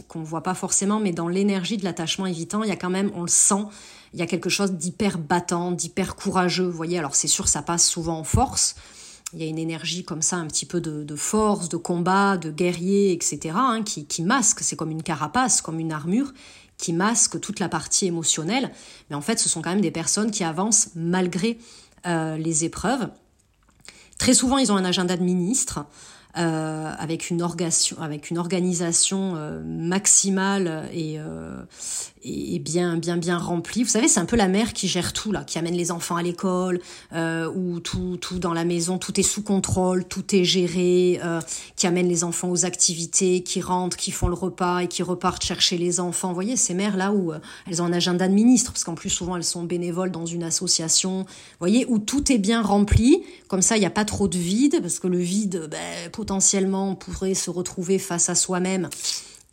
qu'on 0.07 0.19
ne 0.19 0.25
voit 0.25 0.43
pas 0.43 0.53
forcément, 0.53 0.99
mais 0.99 1.11
dans 1.11 1.27
l'énergie 1.27 1.75
de 1.77 1.83
l'attachement 1.83 2.25
évitant, 2.25 2.63
il 2.63 2.69
y 2.69 2.71
a 2.71 2.77
quand 2.77 2.91
même, 2.91 3.11
on 3.15 3.23
le 3.23 3.27
sent, 3.27 3.65
il 4.13 4.19
y 4.19 4.21
a 4.21 4.27
quelque 4.27 4.49
chose 4.49 4.71
d'hyper 4.73 5.17
battant, 5.17 5.71
d'hyper 5.71 6.15
courageux. 6.15 6.65
Vous 6.65 6.77
voyez, 6.77 6.99
alors 6.99 7.15
c'est 7.15 7.27
sûr, 7.27 7.47
ça 7.47 7.61
passe 7.61 7.85
souvent 7.85 8.19
en 8.19 8.23
force, 8.23 8.75
il 9.33 9.39
y 9.39 9.43
a 9.43 9.47
une 9.47 9.59
énergie 9.59 10.03
comme 10.03 10.21
ça, 10.21 10.37
un 10.37 10.47
petit 10.47 10.65
peu 10.65 10.79
de, 10.81 11.15
force, 11.15 11.69
de 11.69 11.77
combat, 11.77 12.37
de 12.37 12.49
guerrier, 12.49 13.11
etc., 13.11 13.55
hein, 13.55 13.83
qui 13.83 14.23
masque, 14.23 14.59
c'est 14.61 14.75
comme 14.75 14.91
une 14.91 15.03
carapace, 15.03 15.61
comme 15.61 15.79
une 15.79 15.91
armure, 15.91 16.33
qui 16.79 16.93
masque 16.93 17.39
toute 17.39 17.59
la 17.59 17.69
partie 17.69 18.07
émotionnelle. 18.07 18.71
Mais 19.09 19.15
en 19.15 19.21
fait, 19.21 19.37
ce 19.37 19.47
sont 19.47 19.61
quand 19.61 19.69
même 19.69 19.81
des 19.81 19.91
personnes 19.91 20.31
qui 20.31 20.43
avancent 20.43 20.89
malgré 20.95 21.59
euh, 22.07 22.37
les 22.37 22.65
épreuves. 22.65 23.09
Très 24.17 24.33
souvent, 24.33 24.57
ils 24.57 24.71
ont 24.71 24.77
un 24.77 24.85
agenda 24.85 25.15
de 25.15 25.23
ministre. 25.23 25.85
Euh, 26.37 26.93
avec, 26.99 27.31
une 27.31 27.41
avec 27.99 28.29
une 28.29 28.37
organisation 28.37 29.33
euh, 29.35 29.63
maximale 29.63 30.87
et, 30.93 31.19
euh, 32.25 32.29
et 32.29 32.59
bien 32.59 32.97
bien 32.97 33.17
bien 33.17 33.37
remplie. 33.37 33.83
Vous 33.83 33.89
savez, 33.89 34.07
c'est 34.07 34.19
un 34.19 34.25
peu 34.25 34.35
la 34.35 34.47
mère 34.47 34.73
qui 34.73 34.87
gère 34.87 35.13
tout 35.13 35.31
là, 35.31 35.43
qui 35.43 35.57
amène 35.57 35.75
les 35.75 35.91
enfants 35.91 36.15
à 36.15 36.23
l'école, 36.23 36.79
où 37.13 37.79
tout 37.79 38.17
tout 38.17 38.39
dans 38.39 38.53
la 38.53 38.65
maison, 38.65 38.97
tout 38.97 39.19
est 39.19 39.23
sous 39.23 39.43
contrôle, 39.43 40.05
tout 40.05 40.35
est 40.35 40.43
géré, 40.43 41.19
qui 41.75 41.87
amène 41.87 42.07
les 42.07 42.23
enfants 42.23 42.49
aux 42.49 42.65
activités, 42.65 43.41
qui 43.43 43.61
rentrent, 43.61 43.97
qui 43.97 44.11
font 44.11 44.27
le 44.27 44.33
repas 44.33 44.79
et 44.79 44.87
qui 44.87 45.03
repartent 45.03 45.43
chercher 45.43 45.77
les 45.77 45.99
enfants. 45.99 46.29
Vous 46.29 46.33
voyez, 46.33 46.55
ces 46.55 46.73
mères 46.73 46.97
là 46.97 47.11
où 47.11 47.31
elles 47.67 47.81
ont 47.81 47.85
un 47.85 47.93
agenda 47.93 48.27
de 48.27 48.33
ministre, 48.33 48.71
parce 48.71 48.83
qu'en 48.83 48.95
plus 48.95 49.09
souvent 49.09 49.35
elles 49.35 49.43
sont 49.43 49.63
bénévoles 49.63 50.11
dans 50.11 50.25
une 50.25 50.43
association. 50.43 51.19
Vous 51.21 51.59
voyez, 51.59 51.85
où 51.87 51.99
tout 51.99 52.31
est 52.31 52.37
bien 52.37 52.61
rempli, 52.61 53.23
comme 53.47 53.61
ça 53.61 53.77
il 53.77 53.79
n'y 53.79 53.85
a 53.85 53.91
pas 53.91 54.05
trop 54.05 54.27
de 54.27 54.37
vide, 54.37 54.79
parce 54.81 54.99
que 54.99 55.07
le 55.07 55.19
vide, 55.19 55.67
ben, 55.69 56.11
potentiellement 56.11 56.95
pourrait 56.95 57.33
se 57.33 57.49
retrouver 57.49 57.99
face 57.99 58.29
à 58.29 58.35
soi-même 58.35 58.89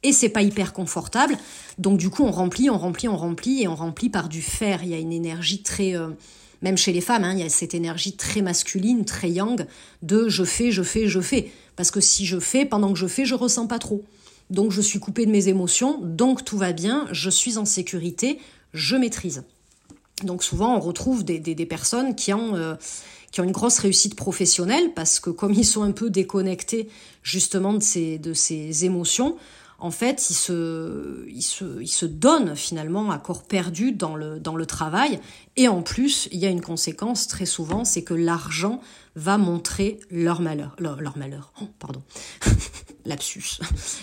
et 0.07 0.13
c'est 0.13 0.29
pas 0.29 0.43
hyper 0.43 0.73
confortable. 0.73 1.37
Donc 1.79 1.99
du 1.99 2.11
coup, 2.11 2.23
on 2.23 2.31
remplit, 2.31 2.71
on 2.71 2.79
remplit, 2.79 3.09
on 3.09 3.17
remplit 3.17 3.63
et 3.63 3.69
on 3.69 3.75
remplit 3.75 4.09
par 4.09 4.29
du 4.29 4.41
fer. 4.41 4.81
Il 4.85 4.91
y 4.91 4.95
a 4.95 4.99
une 4.99 5.13
énergie 5.13 5.63
très 5.63 5.97
euh, 5.97 6.11
même 6.63 6.79
chez 6.79 6.93
les 6.93 7.01
femmes, 7.01 7.25
hein, 7.25 7.33
il 7.35 7.41
y 7.41 7.43
a 7.43 7.49
cette 7.49 7.75
énergie 7.75 8.17
très 8.17 8.41
masculine, 8.41 9.05
très 9.05 9.31
yang 9.31 9.67
de 10.03 10.29
je 10.29 10.45
fais, 10.45 10.71
je 10.71 10.83
fais, 10.83 11.09
je 11.09 11.21
fais. 11.21 11.51
Parce 11.75 11.91
que 11.91 12.01
si 12.01 12.25
je 12.25 12.39
fais, 12.39 12.65
pendant 12.65 12.93
que 12.93 12.99
je 12.99 13.07
fais, 13.07 13.25
je 13.25 13.35
ressens 13.35 13.67
pas 13.67 13.79
trop. 13.79 14.05
Donc 14.49 14.71
je 14.71 14.81
suis 14.81 15.01
coupée 15.01 15.27
de 15.27 15.33
mes 15.33 15.49
émotions, 15.49 16.01
donc 16.01 16.45
tout 16.45 16.57
va 16.57 16.73
bien, 16.73 17.09
je 17.11 17.29
suis 17.29 17.59
en 17.59 17.65
sécurité, 17.65 18.39
je 18.73 18.97
maîtrise. 18.97 19.43
Donc 20.23 20.45
souvent 20.45 20.77
on 20.77 20.81
retrouve 20.81 21.25
des, 21.25 21.67
personnes 21.67 22.15
qui 22.15 22.33
ont 22.33 22.55
euh, 22.55 22.77
qui 23.33 23.41
ont 23.41 23.45
une 23.45 23.53
grosse 23.53 23.79
réussite 23.81 24.15
professionnelle 24.15 24.95
parce 24.95 25.21
que 25.21 25.31
comme 25.31 25.53
ils 25.53 25.67
sont 25.67 25.83
un 25.83 25.91
peu 25.91 26.09
déconnectés 26.09 26.89
justement 27.23 27.75
de 27.75 27.83
ces, 27.83 28.19
de 28.19 28.33
ces 28.33 28.85
émotions, 28.87 29.37
en 29.79 29.91
fait, 29.91 30.31
ils 30.31 30.35
se, 31.43 32.07
donnent 32.07 32.57
finalement 32.57 33.11
à 33.11 33.19
corps 33.19 33.43
perdu 33.43 33.93
dans 33.93 34.17
le, 34.17 34.67
travail. 34.67 35.21
Et 35.57 35.69
en 35.69 35.83
plus, 35.83 36.29
il 36.33 36.39
y 36.39 36.47
a 36.47 36.51
une 36.51 36.61
conséquence 36.61 37.29
très 37.29 37.47
souvent, 37.47 37.85
c'est 37.85 38.03
que 38.03 38.15
l'argent 38.15 38.81
va 39.15 39.39
montrer 39.39 40.01
leur 40.11 40.41
malheur. 40.41 40.77
Leur, 40.79 41.17
malheur, 41.17 41.53
oh, 41.61 41.67
pardon. 41.79 42.03
Lapsus. 43.05 43.61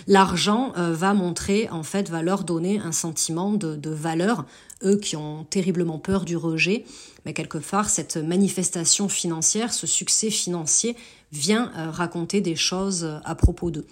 L'argent 0.07 0.73
euh, 0.77 0.93
va 0.93 1.13
montrer, 1.13 1.69
en 1.69 1.83
fait, 1.83 2.09
va 2.09 2.21
leur 2.21 2.43
donner 2.43 2.79
un 2.79 2.93
sentiment 2.93 3.51
de, 3.51 3.75
de 3.75 3.89
valeur, 3.89 4.45
eux 4.83 4.97
qui 4.97 5.15
ont 5.15 5.43
terriblement 5.43 5.99
peur 5.99 6.23
du 6.23 6.37
rejet 6.37 6.85
mais 7.25 7.33
quelque 7.33 7.57
part, 7.57 7.89
cette 7.89 8.17
manifestation 8.17 9.07
financière, 9.09 9.73
ce 9.73 9.87
succès 9.87 10.29
financier 10.29 10.95
vient 11.31 11.71
euh, 11.77 11.89
raconter 11.89 12.41
des 12.41 12.55
choses 12.55 13.05
euh, 13.05 13.19
à 13.23 13.35
propos 13.35 13.71
d'eux. 13.71 13.85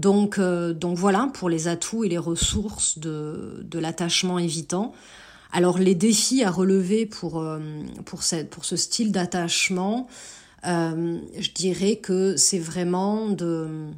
Donc, 0.00 0.38
euh, 0.38 0.72
donc 0.72 0.96
voilà 0.96 1.30
pour 1.34 1.48
les 1.50 1.68
atouts 1.68 2.04
et 2.04 2.08
les 2.08 2.18
ressources 2.18 2.98
de, 2.98 3.60
de 3.62 3.78
l'attachement 3.78 4.38
évitant. 4.38 4.92
Alors 5.52 5.78
les 5.78 5.94
défis 5.94 6.42
à 6.42 6.50
relever 6.50 7.06
pour, 7.06 7.44
pour 8.04 8.22
ce 8.22 8.76
style 8.76 9.10
d'attachement, 9.10 10.06
je 10.62 11.52
dirais 11.52 11.96
que 11.96 12.36
c'est 12.36 12.60
vraiment 12.60 13.28
de 13.30 13.90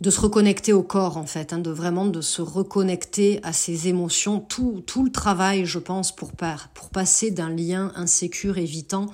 de 0.00 0.10
se 0.10 0.20
reconnecter 0.20 0.72
au 0.72 0.82
corps 0.82 1.16
en 1.16 1.26
fait, 1.26 1.52
hein, 1.52 1.58
de 1.58 1.70
vraiment 1.70 2.06
de 2.06 2.20
se 2.20 2.40
reconnecter 2.40 3.40
à 3.42 3.52
ses 3.52 3.88
émotions. 3.88 4.40
Tout, 4.40 4.82
tout 4.86 5.04
le 5.04 5.10
travail, 5.10 5.66
je 5.66 5.78
pense, 5.78 6.14
pour, 6.14 6.32
pour 6.74 6.90
passer 6.90 7.30
d'un 7.30 7.50
lien 7.50 7.92
insécure 7.96 8.58
évitant 8.58 9.06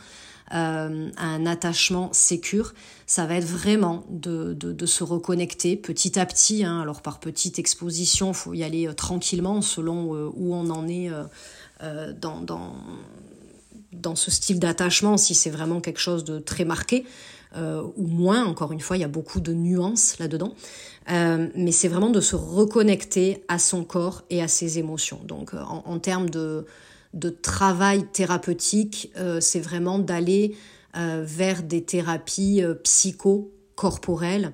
euh, 0.54 1.10
un 1.16 1.46
attachement 1.46 2.12
sécure, 2.12 2.74
ça 3.06 3.26
va 3.26 3.34
être 3.34 3.46
vraiment 3.46 4.04
de, 4.08 4.86
se 4.86 5.02
reconnecter 5.02 5.74
petit 5.74 6.16
à 6.18 6.26
petit. 6.26 6.64
Hein, 6.64 6.80
alors 6.80 7.02
par 7.02 7.18
petite 7.18 7.58
exposition, 7.58 8.32
faut 8.32 8.54
y 8.54 8.62
aller 8.62 8.86
euh, 8.86 8.92
tranquillement 8.92 9.62
selon 9.62 10.14
euh, 10.14 10.30
où 10.32 10.54
on 10.54 10.70
en 10.70 10.86
est 10.86 11.10
dans, 12.20 14.14
ce 14.14 14.30
style 14.30 14.60
d'attachement, 14.60 15.16
si 15.16 15.34
c'est 15.34 15.50
vraiment 15.50 15.80
quelque 15.80 16.00
chose 16.00 16.22
de 16.24 16.38
très 16.38 16.64
marqué. 16.64 17.04
Ou 17.56 18.08
moins. 18.08 18.44
Encore 18.44 18.72
une 18.72 18.80
fois, 18.80 18.96
il 18.96 19.00
y 19.00 19.04
a 19.04 19.08
beaucoup 19.08 19.38
de 19.38 19.52
nuances 19.52 20.18
là-dedans. 20.18 20.54
Mais 21.08 21.70
c'est 21.70 21.86
vraiment 21.86 22.10
de 22.10 22.20
se 22.20 22.34
reconnecter 22.34 23.44
à 23.46 23.60
son 23.60 23.84
corps 23.84 24.24
et 24.28 24.42
à 24.42 24.48
ses 24.48 24.80
émotions. 24.80 25.20
Donc 25.24 25.52
en, 25.54 25.98
termes 26.00 26.30
de, 26.30 26.66
de, 27.14 27.30
travail 27.30 28.04
thérapeutique, 28.12 29.12
c'est 29.40 29.60
vraiment 29.60 29.98
d'aller 29.98 30.56
vers 30.94 31.62
des 31.62 31.82
thérapies 31.82 32.62
psycho-corporelles 32.82 34.52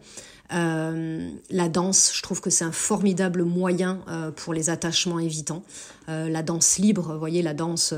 euh, 0.53 1.31
la 1.51 1.69
danse, 1.69 2.13
je 2.15 2.23
trouve 2.23 2.41
que 2.41 2.51
c'est 2.51 2.65
un 2.65 2.73
formidable 2.73 3.45
moyen 3.45 4.01
euh, 4.09 4.31
pour 4.31 4.53
les 4.53 4.71
attachements 4.71 5.19
évitants. 5.19 5.63
Euh, 6.09 6.29
la 6.29 6.43
danse 6.43 6.79
libre, 6.79 7.13
vous 7.13 7.19
voyez, 7.19 7.43
la 7.43 7.55
danse, 7.55 7.95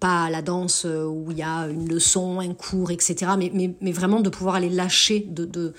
pas 0.00 0.30
la 0.30 0.42
danse 0.42 0.84
où 0.84 1.30
il 1.30 1.38
y 1.38 1.42
a 1.42 1.66
une 1.68 1.88
leçon, 1.88 2.40
un 2.40 2.54
cours, 2.54 2.90
etc., 2.90 3.32
mais, 3.38 3.50
mais, 3.52 3.74
mais 3.80 3.92
vraiment 3.92 4.20
de 4.20 4.30
pouvoir 4.30 4.54
aller 4.54 4.70
lâcher, 4.70 5.26
de, 5.28 5.44
de, 5.44 5.74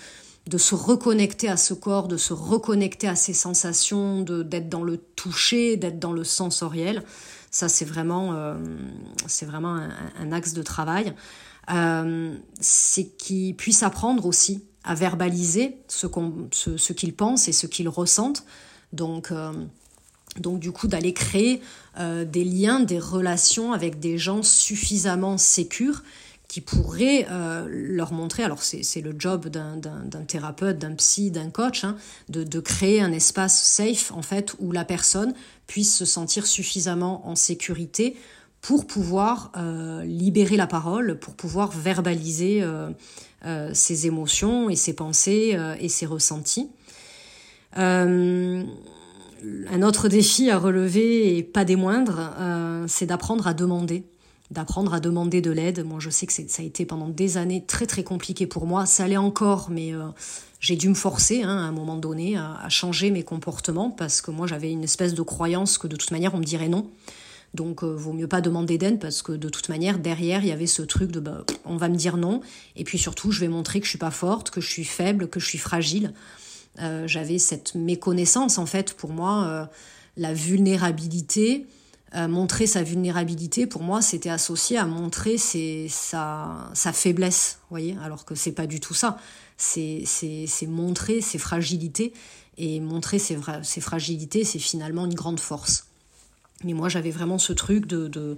de, 0.48 0.58
se 0.58 0.76
reconnecter 0.76 1.50
à 1.50 1.58
ce 1.58 1.74
corps, 1.74 2.08
de 2.08 2.18
se 2.18 2.34
reconnecter 2.34 3.08
à 3.08 3.16
ses 3.16 3.34
sensations, 3.34 4.22
d'être 4.22 4.70
dans 4.70 4.84
le 4.84 4.98
toucher, 4.98 5.78
d'être 5.78 6.00
dans 6.00 6.14
le 6.14 6.24
sensoriel. 6.24 7.04
Ça, 7.56 7.70
c'est 7.70 7.86
vraiment, 7.86 8.58
c'est 9.28 9.46
vraiment 9.46 9.80
un, 10.20 10.32
axe 10.32 10.54
de 10.54 10.64
travail. 10.64 11.14
c'est 12.60 13.06
qu'ils 13.18 13.56
puissent 13.56 13.84
apprendre 13.84 14.26
aussi 14.26 14.66
à 14.84 14.96
verbaliser 14.96 15.78
ce 15.88 16.08
qu'ils 16.08 16.32
ce, 16.52 16.78
ce 16.78 16.94
pensent 17.14 17.48
et 17.48 17.54
ce 17.54 17.68
qu'ils 17.68 17.90
ressentent. 17.90 18.44
Donc, 18.92 19.32
euh, 19.32 19.52
donc 20.40 20.60
du 20.60 20.72
coup, 20.72 20.88
d'aller 20.88 21.14
créer 21.14 21.62
euh, 22.00 22.26
des 22.26 22.44
liens, 22.44 22.80
des 22.80 23.00
relations 23.00 23.74
avec 23.74 24.00
des 24.00 24.18
gens 24.18 24.44
suffisamment 24.44 25.38
sécures 25.38 26.04
qui 26.54 26.62
pourraient 26.62 27.26
euh, 27.32 27.68
leur 27.68 28.14
montrer, 28.14 28.44
alors 28.44 28.62
c'est 28.62 29.02
le 29.02 29.16
job 29.18 29.48
d'un 29.48 29.80
thérapeute, 30.28 30.78
d'un 30.78 30.94
psy, 30.94 31.32
d'un 31.32 31.50
coach, 31.50 31.84
hein, 31.84 31.96
de, 32.30 32.44
de, 32.44 32.60
créer 32.60 33.02
un 33.02 33.12
espace 33.12 33.60
safe 33.60 34.12
en 34.12 34.22
fait 34.22 34.54
où 34.60 34.72
la 34.72 34.86
personne 34.86 35.34
puisse 35.66 35.98
se 35.98 36.06
sentir 36.06 36.46
suffisamment 36.46 37.28
en 37.28 37.36
sécurité 37.36 38.16
pour 38.62 38.86
pouvoir 38.86 39.52
libérer 40.06 40.56
la 40.56 40.68
parole, 40.68 41.18
pour 41.18 41.34
pouvoir 41.34 41.72
verbaliser 41.72 42.64
ses 43.74 44.06
émotions 44.06 44.70
et 44.70 44.76
ses 44.76 44.94
pensées 44.94 45.58
et 45.80 45.90
ses 45.90 46.06
ressentis. 46.06 46.70
un 47.76 48.64
autre 49.82 50.08
défi 50.08 50.52
à 50.52 50.60
relever, 50.60 51.36
et 51.36 51.44
pas 51.44 51.66
des 51.66 51.76
moindres, 51.76 52.32
c'est 52.88 53.08
d'apprendre 53.08 53.48
à 53.48 53.54
demander 53.54 54.06
d'apprendre 54.54 54.94
à 54.94 55.00
demander 55.00 55.42
de 55.42 55.52
l'aide. 55.52 55.84
Moi, 55.86 56.00
je 56.00 56.10
sais 56.10 56.26
que 56.26 56.34
ça 56.34 56.62
a 56.62 56.66
été 56.66 56.86
pendant 56.86 57.10
des 57.10 57.38
années 57.38 57.66
très 57.66 57.86
très 57.86 58.04
compliqué 58.04 58.48
pour 58.48 58.66
moi. 58.66 58.86
Ça 58.86 59.04
allait 59.04 59.18
encore, 59.18 59.70
mais 59.70 59.94
euh, 59.94 60.08
j'ai 60.60 60.76
dû 60.76 60.88
me 60.88 60.94
forcer 60.94 61.42
hein, 61.42 61.58
à 61.58 61.62
un 61.62 61.72
moment 61.72 61.98
donné 61.98 62.38
à, 62.38 62.70
changer 62.70 63.12
mes 63.12 63.24
comportements 63.24 63.92
parce 63.92 64.22
que 64.22 64.32
moi 64.32 64.48
j'avais 64.48 64.72
une 64.72 64.84
espèce 64.84 65.14
de 65.14 65.22
croyance 65.22 65.78
que 65.78 65.88
de 65.88 65.96
toute 65.96 66.12
manière 66.12 66.34
on 66.36 66.38
me 66.38 66.44
dirait 66.44 66.70
non. 66.70 66.90
Donc 67.54 67.84
euh, 67.84 67.94
vaut 67.94 68.14
mieux 68.14 68.28
pas 68.28 68.42
demander 68.42 68.78
d'aide 68.78 69.00
parce 69.00 69.22
que 69.22 69.32
de 69.32 69.50
toute 69.50 69.70
manière 69.70 70.00
derrière 70.00 70.44
il 70.44 70.48
y 70.48 70.52
avait 70.52 70.68
ce 70.68 70.82
truc 70.82 71.12
de 71.12 71.20
bah, 71.20 71.44
on 71.66 71.78
va 71.78 71.90
me 71.90 71.96
dire 71.96 72.18
non 72.18 72.42
et 72.76 72.84
puis 72.84 72.98
surtout 72.98 73.32
je 73.32 73.40
vais 73.42 73.48
montrer 73.48 73.80
que 73.80 73.86
je 73.86 73.90
suis 73.90 74.00
pas 74.00 74.12
forte, 74.12 74.50
que 74.50 74.62
je 74.62 74.68
suis 74.68 74.86
faible, 74.86 75.28
que 75.28 75.40
je 75.40 75.46
suis 75.46 75.60
fragile. 75.60 76.14
Euh, 76.80 77.08
j'avais 77.08 77.40
cette 77.40 77.76
méconnaissance 77.76 78.58
en 78.58 78.66
fait 78.66 78.94
pour 78.94 79.12
moi 79.12 79.70
la 80.18 80.34
vulnérabilité 80.34 81.68
montrer 82.14 82.68
sa 82.68 82.84
vulnérabilité, 82.84 83.66
pour 83.68 83.82
moi, 83.82 84.02
c'était 84.02 84.30
associé 84.30 84.78
à 84.78 84.86
montrer 84.86 85.38
sa, 85.38 86.70
sa 86.74 86.94
faiblesse, 86.94 87.60
voyez, 87.70 87.98
alors 88.04 88.26
que 88.26 88.36
c'est 88.36 88.52
pas 88.52 88.68
du 88.68 88.80
tout 88.80 88.94
ça. 88.94 89.18
C'est 89.58 90.06
montrer 90.68 91.22
ses 91.22 91.38
fragilités, 91.38 92.14
et 92.58 92.80
montrer 92.80 93.20
ses, 93.20 93.38
ses 93.64 93.82
fragilités, 93.82 94.44
c'est 94.44 94.60
finalement 94.60 95.06
une 95.06 95.16
grande 95.16 95.40
force. 95.40 95.88
Mais 96.64 96.74
moi, 96.74 96.88
j'avais 96.88 97.12
vraiment 97.12 97.40
ce 97.40 97.52
truc 97.52 97.88
de, 97.88 98.08
de, 98.08 98.38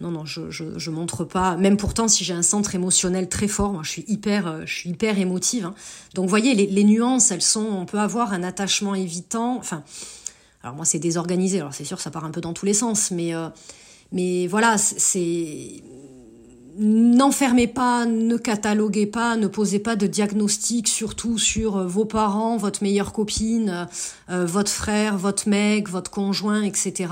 non, 0.00 0.10
non, 0.10 0.24
je, 0.24 0.50
je, 0.50 0.78
je, 0.78 0.90
montre 0.90 1.24
pas. 1.24 1.56
Même 1.56 1.76
pourtant, 1.76 2.06
si 2.06 2.22
j'ai 2.22 2.34
un 2.34 2.42
centre 2.42 2.74
émotionnel 2.74 3.28
très 3.28 3.48
fort, 3.48 3.72
moi, 3.72 3.82
je 3.82 3.90
suis 3.90 4.04
hyper, 4.06 4.46
euh, 4.46 4.62
je 4.66 4.74
suis 4.74 4.90
hyper 4.90 5.18
émotive. 5.18 5.66
Hein. 5.66 5.74
Donc, 6.14 6.26
vous 6.26 6.30
voyez, 6.30 6.54
les, 6.54 6.66
les, 6.66 6.84
nuances, 6.84 7.30
elles 7.32 7.42
sont, 7.42 7.64
on 7.64 7.86
peut 7.86 7.98
avoir 7.98 8.32
un 8.32 8.44
attachement 8.44 8.94
évitant. 8.94 9.56
Enfin, 9.56 9.82
alors 10.66 10.74
moi, 10.74 10.84
c'est 10.84 10.98
désorganisé. 10.98 11.60
Alors 11.60 11.72
c'est 11.72 11.84
sûr, 11.84 12.00
ça 12.00 12.10
part 12.10 12.24
un 12.24 12.32
peu 12.32 12.40
dans 12.40 12.52
tous 12.52 12.66
les 12.66 12.74
sens, 12.74 13.12
mais 13.12 13.32
euh, 13.32 13.50
mais 14.10 14.48
voilà, 14.48 14.78
c'est 14.78 15.84
n'enfermez 16.76 17.68
pas, 17.68 18.04
ne 18.04 18.36
cataloguez 18.36 19.06
pas, 19.06 19.36
ne 19.36 19.46
posez 19.46 19.78
pas 19.78 19.94
de 19.94 20.08
diagnostic 20.08 20.88
surtout 20.88 21.38
sur 21.38 21.76
euh, 21.76 21.86
vos 21.86 22.04
parents, 22.04 22.56
votre 22.56 22.82
meilleure 22.82 23.12
copine, 23.12 23.86
euh, 24.28 24.44
votre 24.44 24.72
frère, 24.72 25.16
votre 25.16 25.48
mec, 25.48 25.88
votre 25.88 26.10
conjoint, 26.10 26.62
etc. 26.62 27.10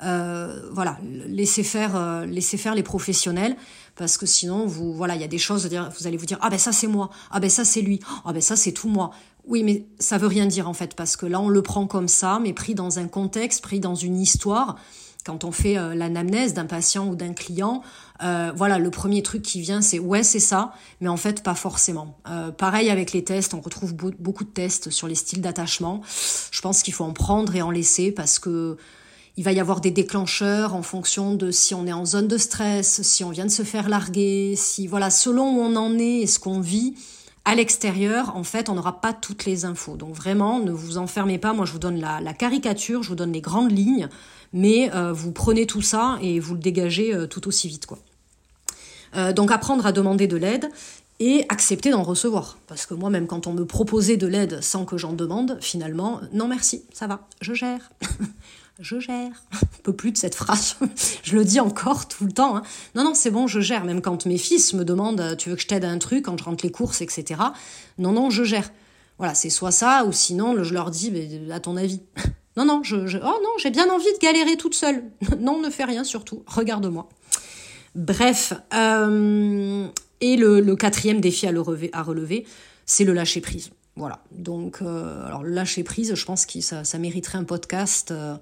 voilà, 0.00 0.98
laissez 1.28 1.62
faire, 1.62 2.26
laissez 2.26 2.58
faire 2.58 2.74
les 2.74 2.82
professionnels 2.82 3.56
parce 3.96 4.16
que 4.16 4.26
sinon 4.26 4.66
vous 4.66 4.92
voilà 4.94 5.14
il 5.14 5.20
y 5.20 5.24
a 5.24 5.28
des 5.28 5.38
choses 5.38 5.68
vous 5.98 6.06
allez 6.06 6.16
vous 6.16 6.26
dire 6.26 6.38
ah 6.40 6.50
ben 6.50 6.58
ça 6.58 6.72
c'est 6.72 6.86
moi 6.86 7.10
ah 7.30 7.40
ben 7.40 7.50
ça 7.50 7.64
c'est 7.64 7.82
lui 7.82 8.00
ah 8.24 8.32
ben 8.32 8.40
ça 8.40 8.56
c'est 8.56 8.72
tout 8.72 8.88
moi 8.88 9.12
oui, 9.46 9.64
mais 9.64 9.84
ça 9.98 10.18
veut 10.18 10.28
rien 10.28 10.46
dire 10.46 10.68
en 10.68 10.74
fait, 10.74 10.94
parce 10.94 11.16
que 11.16 11.26
là 11.26 11.40
on 11.40 11.48
le 11.48 11.62
prend 11.62 11.86
comme 11.86 12.08
ça, 12.08 12.38
mais 12.40 12.52
pris 12.52 12.74
dans 12.74 12.98
un 12.98 13.08
contexte, 13.08 13.62
pris 13.62 13.80
dans 13.80 13.94
une 13.94 14.20
histoire. 14.20 14.76
Quand 15.24 15.44
on 15.44 15.52
fait 15.52 15.78
euh, 15.78 15.94
l'anamnèse 15.94 16.52
d'un 16.52 16.66
patient 16.66 17.06
ou 17.06 17.14
d'un 17.14 17.32
client, 17.32 17.82
euh, 18.24 18.52
voilà, 18.54 18.78
le 18.78 18.90
premier 18.90 19.22
truc 19.22 19.42
qui 19.42 19.60
vient, 19.60 19.80
c'est 19.80 20.00
ouais, 20.00 20.22
c'est 20.24 20.40
ça, 20.40 20.72
mais 21.00 21.08
en 21.08 21.16
fait 21.16 21.42
pas 21.42 21.54
forcément. 21.54 22.18
Euh, 22.28 22.50
pareil 22.50 22.90
avec 22.90 23.12
les 23.12 23.24
tests, 23.24 23.54
on 23.54 23.60
retrouve 23.60 23.94
beaucoup 23.94 24.44
de 24.44 24.50
tests 24.50 24.90
sur 24.90 25.06
les 25.06 25.14
styles 25.14 25.40
d'attachement. 25.40 26.02
Je 26.50 26.60
pense 26.60 26.82
qu'il 26.82 26.94
faut 26.94 27.04
en 27.04 27.12
prendre 27.12 27.54
et 27.54 27.62
en 27.62 27.70
laisser 27.70 28.10
parce 28.12 28.38
que 28.38 28.76
il 29.36 29.44
va 29.44 29.52
y 29.52 29.60
avoir 29.60 29.80
des 29.80 29.90
déclencheurs 29.90 30.74
en 30.74 30.82
fonction 30.82 31.34
de 31.34 31.50
si 31.50 31.74
on 31.74 31.86
est 31.86 31.92
en 31.92 32.04
zone 32.04 32.28
de 32.28 32.36
stress, 32.36 33.00
si 33.02 33.24
on 33.24 33.30
vient 33.30 33.46
de 33.46 33.50
se 33.50 33.62
faire 33.62 33.88
larguer, 33.88 34.54
si 34.56 34.86
voilà, 34.86 35.08
selon 35.08 35.56
où 35.56 35.60
on 35.60 35.74
en 35.76 35.98
est 35.98 36.18
et 36.18 36.26
ce 36.26 36.38
qu'on 36.38 36.60
vit, 36.60 36.94
à 37.44 37.54
l'extérieur, 37.54 38.36
en 38.36 38.44
fait, 38.44 38.68
on 38.68 38.74
n'aura 38.74 39.00
pas 39.00 39.12
toutes 39.12 39.44
les 39.44 39.64
infos. 39.64 39.96
Donc 39.96 40.14
vraiment, 40.14 40.60
ne 40.60 40.70
vous 40.70 40.98
enfermez 40.98 41.38
pas. 41.38 41.52
Moi, 41.52 41.66
je 41.66 41.72
vous 41.72 41.78
donne 41.78 42.00
la, 42.00 42.34
caricature, 42.34 43.02
je 43.02 43.08
vous 43.08 43.14
donne 43.14 43.32
les 43.32 43.40
grandes 43.40 43.72
lignes, 43.72 44.08
mais 44.52 44.94
euh, 44.94 45.12
vous 45.12 45.32
prenez 45.32 45.66
tout 45.66 45.82
ça 45.82 46.18
et 46.20 46.38
vous 46.38 46.54
le 46.54 46.60
dégagez 46.60 47.14
euh, 47.14 47.26
tout 47.26 47.48
aussi 47.48 47.68
vite, 47.68 47.86
quoi. 47.86 47.98
Euh, 49.14 49.32
donc 49.32 49.50
apprendre 49.50 49.84
à 49.84 49.92
demander 49.92 50.26
de 50.26 50.38
l'aide 50.38 50.70
et 51.20 51.44
accepter 51.48 51.90
d'en 51.90 52.02
recevoir. 52.02 52.56
Parce 52.66 52.86
que 52.86 52.94
moi, 52.94 53.10
même 53.10 53.26
quand 53.26 53.46
on 53.46 53.52
me 53.52 53.66
proposait 53.66 54.16
de 54.16 54.26
l'aide 54.26 54.62
sans 54.62 54.84
que 54.84 54.96
j'en 54.96 55.12
demande, 55.12 55.58
finalement, 55.60 56.20
non 56.32 56.48
merci, 56.48 56.84
ça 56.92 57.06
va, 57.06 57.28
je 57.40 57.54
gère. 57.54 57.90
je 58.78 58.98
gère. 58.98 59.44
Un 59.52 59.66
peu 59.82 59.92
plus 59.92 60.12
de 60.12 60.16
cette 60.16 60.34
phrase. 60.34 60.76
je 61.22 61.36
le 61.36 61.44
dis 61.44 61.60
encore 61.60 62.08
tout 62.08 62.24
le 62.24 62.32
temps. 62.32 62.56
Hein. 62.56 62.62
Non, 62.94 63.04
non, 63.04 63.14
c'est 63.14 63.30
bon, 63.30 63.46
je 63.46 63.60
gère. 63.60 63.84
Même 63.84 64.00
quand 64.00 64.26
mes 64.26 64.38
fils 64.38 64.74
me 64.74 64.84
demandent, 64.84 65.36
tu 65.38 65.50
veux 65.50 65.56
que 65.56 65.62
je 65.62 65.66
t'aide 65.66 65.84
un 65.84 65.98
truc, 65.98 66.24
quand 66.24 66.38
je 66.38 66.44
rentre 66.44 66.64
les 66.64 66.70
courses, 66.70 67.00
etc. 67.00 67.40
Non, 67.98 68.12
non, 68.12 68.30
je 68.30 68.44
gère. 68.44 68.70
Voilà, 69.18 69.34
c'est 69.34 69.50
soit 69.50 69.70
ça, 69.70 70.04
ou 70.06 70.12
sinon, 70.12 70.62
je 70.64 70.74
leur 70.74 70.90
dis, 70.90 71.10
mais, 71.10 71.52
à 71.52 71.60
ton 71.60 71.76
avis. 71.76 72.00
non, 72.56 72.64
non, 72.64 72.82
je, 72.82 72.96
oh 72.96 73.40
non, 73.42 73.50
j'ai 73.58 73.70
bien 73.70 73.88
envie 73.90 74.12
de 74.12 74.18
galérer 74.18 74.56
toute 74.56 74.74
seule. 74.74 75.04
non, 75.38 75.60
ne 75.60 75.70
fais 75.70 75.84
rien 75.84 76.04
surtout. 76.04 76.42
Regarde-moi. 76.46 77.08
Bref. 77.94 78.54
Euh, 78.74 79.86
et 80.20 80.36
le, 80.36 80.74
quatrième 80.76 81.20
défi 81.20 81.46
à 81.46 82.02
relever, 82.02 82.46
c'est 82.86 83.04
le 83.04 83.12
lâcher 83.12 83.40
prise. 83.40 83.70
Voilà. 83.96 84.22
Donc, 84.30 84.78
euh, 84.80 85.26
alors 85.26 85.44
lâcher 85.44 85.84
prise, 85.84 86.14
je 86.14 86.24
pense 86.24 86.46
que 86.46 86.60
ça, 86.60 86.98
mériterait 86.98 87.38
un 87.38 87.44
podcast 87.44 88.10
euh, 88.10 88.36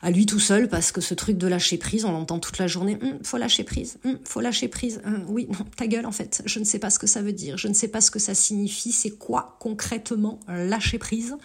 à 0.00 0.10
lui 0.10 0.24
tout 0.24 0.40
seul 0.40 0.68
parce 0.68 0.92
que 0.92 1.02
ce 1.02 1.12
truc 1.12 1.36
de 1.36 1.46
lâcher 1.46 1.76
prise, 1.76 2.06
on 2.06 2.12
l'entend 2.12 2.38
toute 2.38 2.56
la 2.56 2.66
journée. 2.66 2.98
Hum, 3.02 3.18
faut 3.22 3.36
lâcher 3.36 3.64
prise. 3.64 3.98
Hum, 4.06 4.18
faut 4.24 4.40
lâcher 4.40 4.68
prise. 4.68 5.02
Hum, 5.04 5.24
oui, 5.28 5.46
non, 5.50 5.66
ta 5.76 5.86
gueule 5.86 6.06
en 6.06 6.12
fait. 6.12 6.42
Je 6.46 6.58
ne 6.58 6.64
sais 6.64 6.78
pas 6.78 6.88
ce 6.88 6.98
que 6.98 7.06
ça 7.06 7.20
veut 7.20 7.34
dire. 7.34 7.58
Je 7.58 7.68
ne 7.68 7.74
sais 7.74 7.88
pas 7.88 8.00
ce 8.00 8.10
que 8.10 8.18
ça 8.18 8.34
signifie. 8.34 8.92
C'est 8.92 9.10
quoi 9.10 9.56
concrètement 9.60 10.40
lâcher 10.48 10.98
prise? 10.98 11.36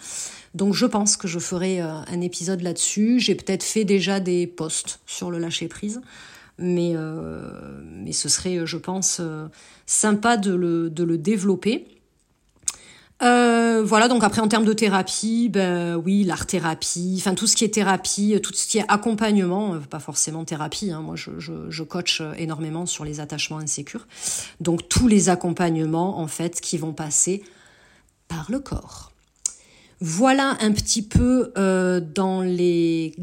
Donc, 0.54 0.72
je 0.74 0.86
pense 0.86 1.18
que 1.18 1.28
je 1.28 1.38
ferai 1.38 1.82
euh, 1.82 1.88
un 1.88 2.20
épisode 2.22 2.62
là-dessus. 2.62 3.20
J'ai 3.20 3.34
peut-être 3.34 3.62
fait 3.62 3.84
déjà 3.84 4.20
des 4.20 4.46
posts 4.46 5.00
sur 5.06 5.30
le 5.30 5.38
lâcher 5.38 5.68
prise. 5.68 6.00
Mais, 6.58 6.94
mais 7.82 8.12
ce 8.12 8.28
serait, 8.28 8.66
je 8.66 8.76
pense, 8.76 9.20
sympa 9.86 10.36
de 10.36 10.54
le, 10.54 10.90
de 10.90 11.02
le 11.02 11.18
développer. 11.18 11.91
Euh, 13.22 13.82
voilà, 13.84 14.08
donc 14.08 14.24
après 14.24 14.40
en 14.40 14.48
termes 14.48 14.64
de 14.64 14.72
thérapie, 14.72 15.48
ben 15.48 15.94
oui, 15.96 16.24
l'art 16.24 16.46
thérapie, 16.46 17.16
enfin 17.18 17.34
tout 17.34 17.46
ce 17.46 17.54
qui 17.54 17.64
est 17.64 17.74
thérapie, 17.74 18.40
tout 18.42 18.52
ce 18.52 18.66
qui 18.66 18.78
est 18.78 18.84
accompagnement, 18.88 19.74
euh, 19.74 19.78
pas 19.78 20.00
forcément 20.00 20.44
thérapie, 20.44 20.90
hein, 20.90 21.02
moi 21.02 21.14
je, 21.16 21.82
coach 21.84 22.22
énormément 22.36 22.84
sur 22.84 23.04
les 23.04 23.20
attachements 23.20 23.58
insécures. 23.58 24.08
Donc 24.60 24.88
tous 24.88 25.06
les 25.06 25.28
accompagnements 25.28 26.18
en 26.18 26.26
fait 26.26 26.60
qui 26.60 26.78
vont 26.78 26.92
passer 26.92 27.44
par 28.26 28.50
le 28.50 28.58
corps. 28.58 29.12
Voilà 30.04 30.56
un 30.60 30.72
petit 30.72 31.02
peu 31.02 31.52
euh, 31.56 32.00
dans 32.00 32.40
les 32.40 33.14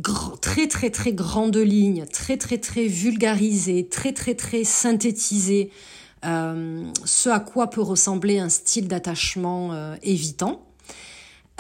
très 0.42 0.68
très 0.68 0.90
très 0.90 1.12
grandes 1.12 1.58
lignes, 1.58 2.06
très 2.06 2.38
très 2.38 2.58
très 2.58 2.86
vulgarisées, 2.86 3.90
très 3.90 4.14
très 4.14 4.34
très 4.34 4.64
synthétisées, 4.64 5.72
euh, 5.72 5.99
ce 6.24 7.30
à 7.30 7.40
quoi 7.40 7.70
peut 7.70 7.82
ressembler 7.82 8.40
un 8.40 8.50
style 8.50 8.88
d'attachement 8.88 9.74
euh, 9.74 9.96
évitant. 10.02 10.66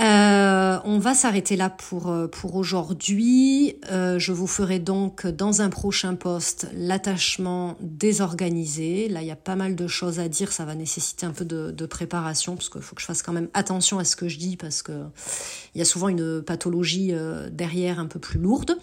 Euh, 0.02 0.80
on 0.86 0.98
va 0.98 1.13
s'arrêter 1.13 1.58
là 1.58 1.69
pour, 1.69 2.10
aujourd'hui. 2.54 3.76
je 3.89 4.32
vous 4.32 4.48
ferai 4.48 4.80
donc 4.80 5.28
dans 5.28 5.62
un 5.62 5.69
prochain 5.69 6.15
poste 6.15 6.69
l'attachement 6.74 7.76
désorganisé. 7.82 9.10
Là, 9.10 9.22
il 9.22 9.28
y 9.28 9.32
a 9.32 9.36
pas 9.36 9.58
mal 9.58 9.76
de 9.76 9.88
choses 9.88 10.22
à 10.22 10.30
dire. 10.30 10.54
Ça 10.54 10.63
va 10.63 10.74
nécessiter 10.74 11.26
un 11.26 11.34
peu 11.34 11.43
de, 11.43 11.72
de 11.72 11.86
préparation 11.86 12.56
parce 12.56 12.69
qu'il 12.69 12.82
faut 12.82 12.95
que 12.95 13.02
je 13.02 13.08
fasse 13.08 13.22
quand 13.22 13.34
même 13.34 13.50
attention 13.54 14.00
à 14.00 14.06
ce 14.06 14.15
que 14.15 14.30
je 14.30 14.38
dis 14.38 14.56
parce 14.56 14.82
que 14.82 15.04
il 15.76 15.80
y 15.80 15.82
a 15.82 15.86
souvent 15.86 16.08
une 16.08 16.41
pathologie 16.43 17.12
derrière 17.52 18.00
un 18.00 18.08
peu 18.08 18.19
plus 18.19 18.39
lourde. 18.39 18.78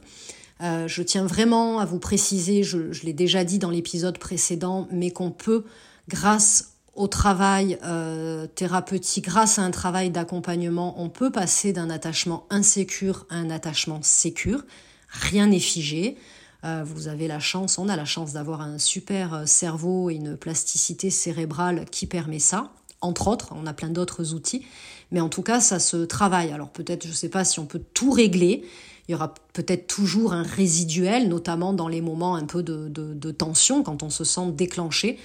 Je 0.61 1.01
tiens 1.01 1.25
vraiment 1.25 1.79
à 1.79 1.85
vous 1.85 1.99
préciser, 1.99 2.63
je, 2.63 2.77
l'ai 3.03 3.11
déjà 3.11 3.43
dit 3.43 3.59
dans 3.59 3.69
l'épisode 3.69 4.17
précédent, 4.17 4.87
mais 4.91 5.11
qu'on 5.11 5.29
peut, 5.29 5.65
grâce 6.07 6.72
au 6.95 7.07
travail 7.07 7.77
euh, 7.83 8.47
thérapeutique, 8.47 9.25
grâce 9.25 9.57
à 9.59 9.63
un 9.63 9.71
travail 9.71 10.09
d'accompagnement, 10.09 11.01
on 11.01 11.09
peut 11.09 11.31
passer 11.31 11.73
d'un 11.73 11.89
attachement 11.89 12.45
insécure 12.49 13.25
à 13.29 13.35
un 13.35 13.49
attachement 13.49 14.01
sécure. 14.01 14.63
Rien 15.09 15.47
n'est 15.47 15.59
figé. 15.59 16.17
Euh, 16.63 16.83
vous 16.85 17.07
avez 17.07 17.27
la 17.27 17.39
chance, 17.39 17.77
on 17.77 17.89
a 17.89 17.95
la 17.95 18.05
chance 18.05 18.33
d'avoir 18.33 18.61
un 18.61 18.77
super 18.77 19.47
cerveau 19.47 20.09
et 20.09 20.15
une 20.15 20.37
plasticité 20.37 21.09
cérébrale 21.09 21.85
qui 21.91 22.05
permet 22.05 22.39
ça. 22.39 22.71
Entre 23.01 23.27
autres, 23.27 23.49
on 23.53 23.65
a 23.67 23.73
plein 23.73 23.89
d'autres 23.89 24.33
outils. 24.33 24.65
Mais 25.11 25.19
en 25.19 25.29
tout 25.29 25.41
cas, 25.41 25.59
ça 25.59 25.79
se 25.79 25.97
travaille. 25.97 26.51
Alors 26.51 26.69
peut-être, 26.69 27.03
je 27.03 27.09
ne 27.09 27.13
sais 27.13 27.29
pas 27.29 27.43
si 27.43 27.59
on 27.59 27.65
peut 27.65 27.81
tout 27.93 28.11
régler, 28.11 28.63
il 29.07 29.11
y 29.11 29.15
aura 29.15 29.33
peut-être 29.53 29.87
toujours 29.87 30.33
un 30.33 30.43
résiduel, 30.43 31.27
notamment 31.27 31.73
dans 31.73 31.87
les 31.87 32.01
moments 32.01 32.35
un 32.35 32.45
peu 32.45 32.63
de, 32.63 33.31
tension, 33.31 33.83
quand 33.83 34.01
on 34.01 34.09
se 34.09 34.23
sent 34.23 34.51
déclenché. 34.53 35.19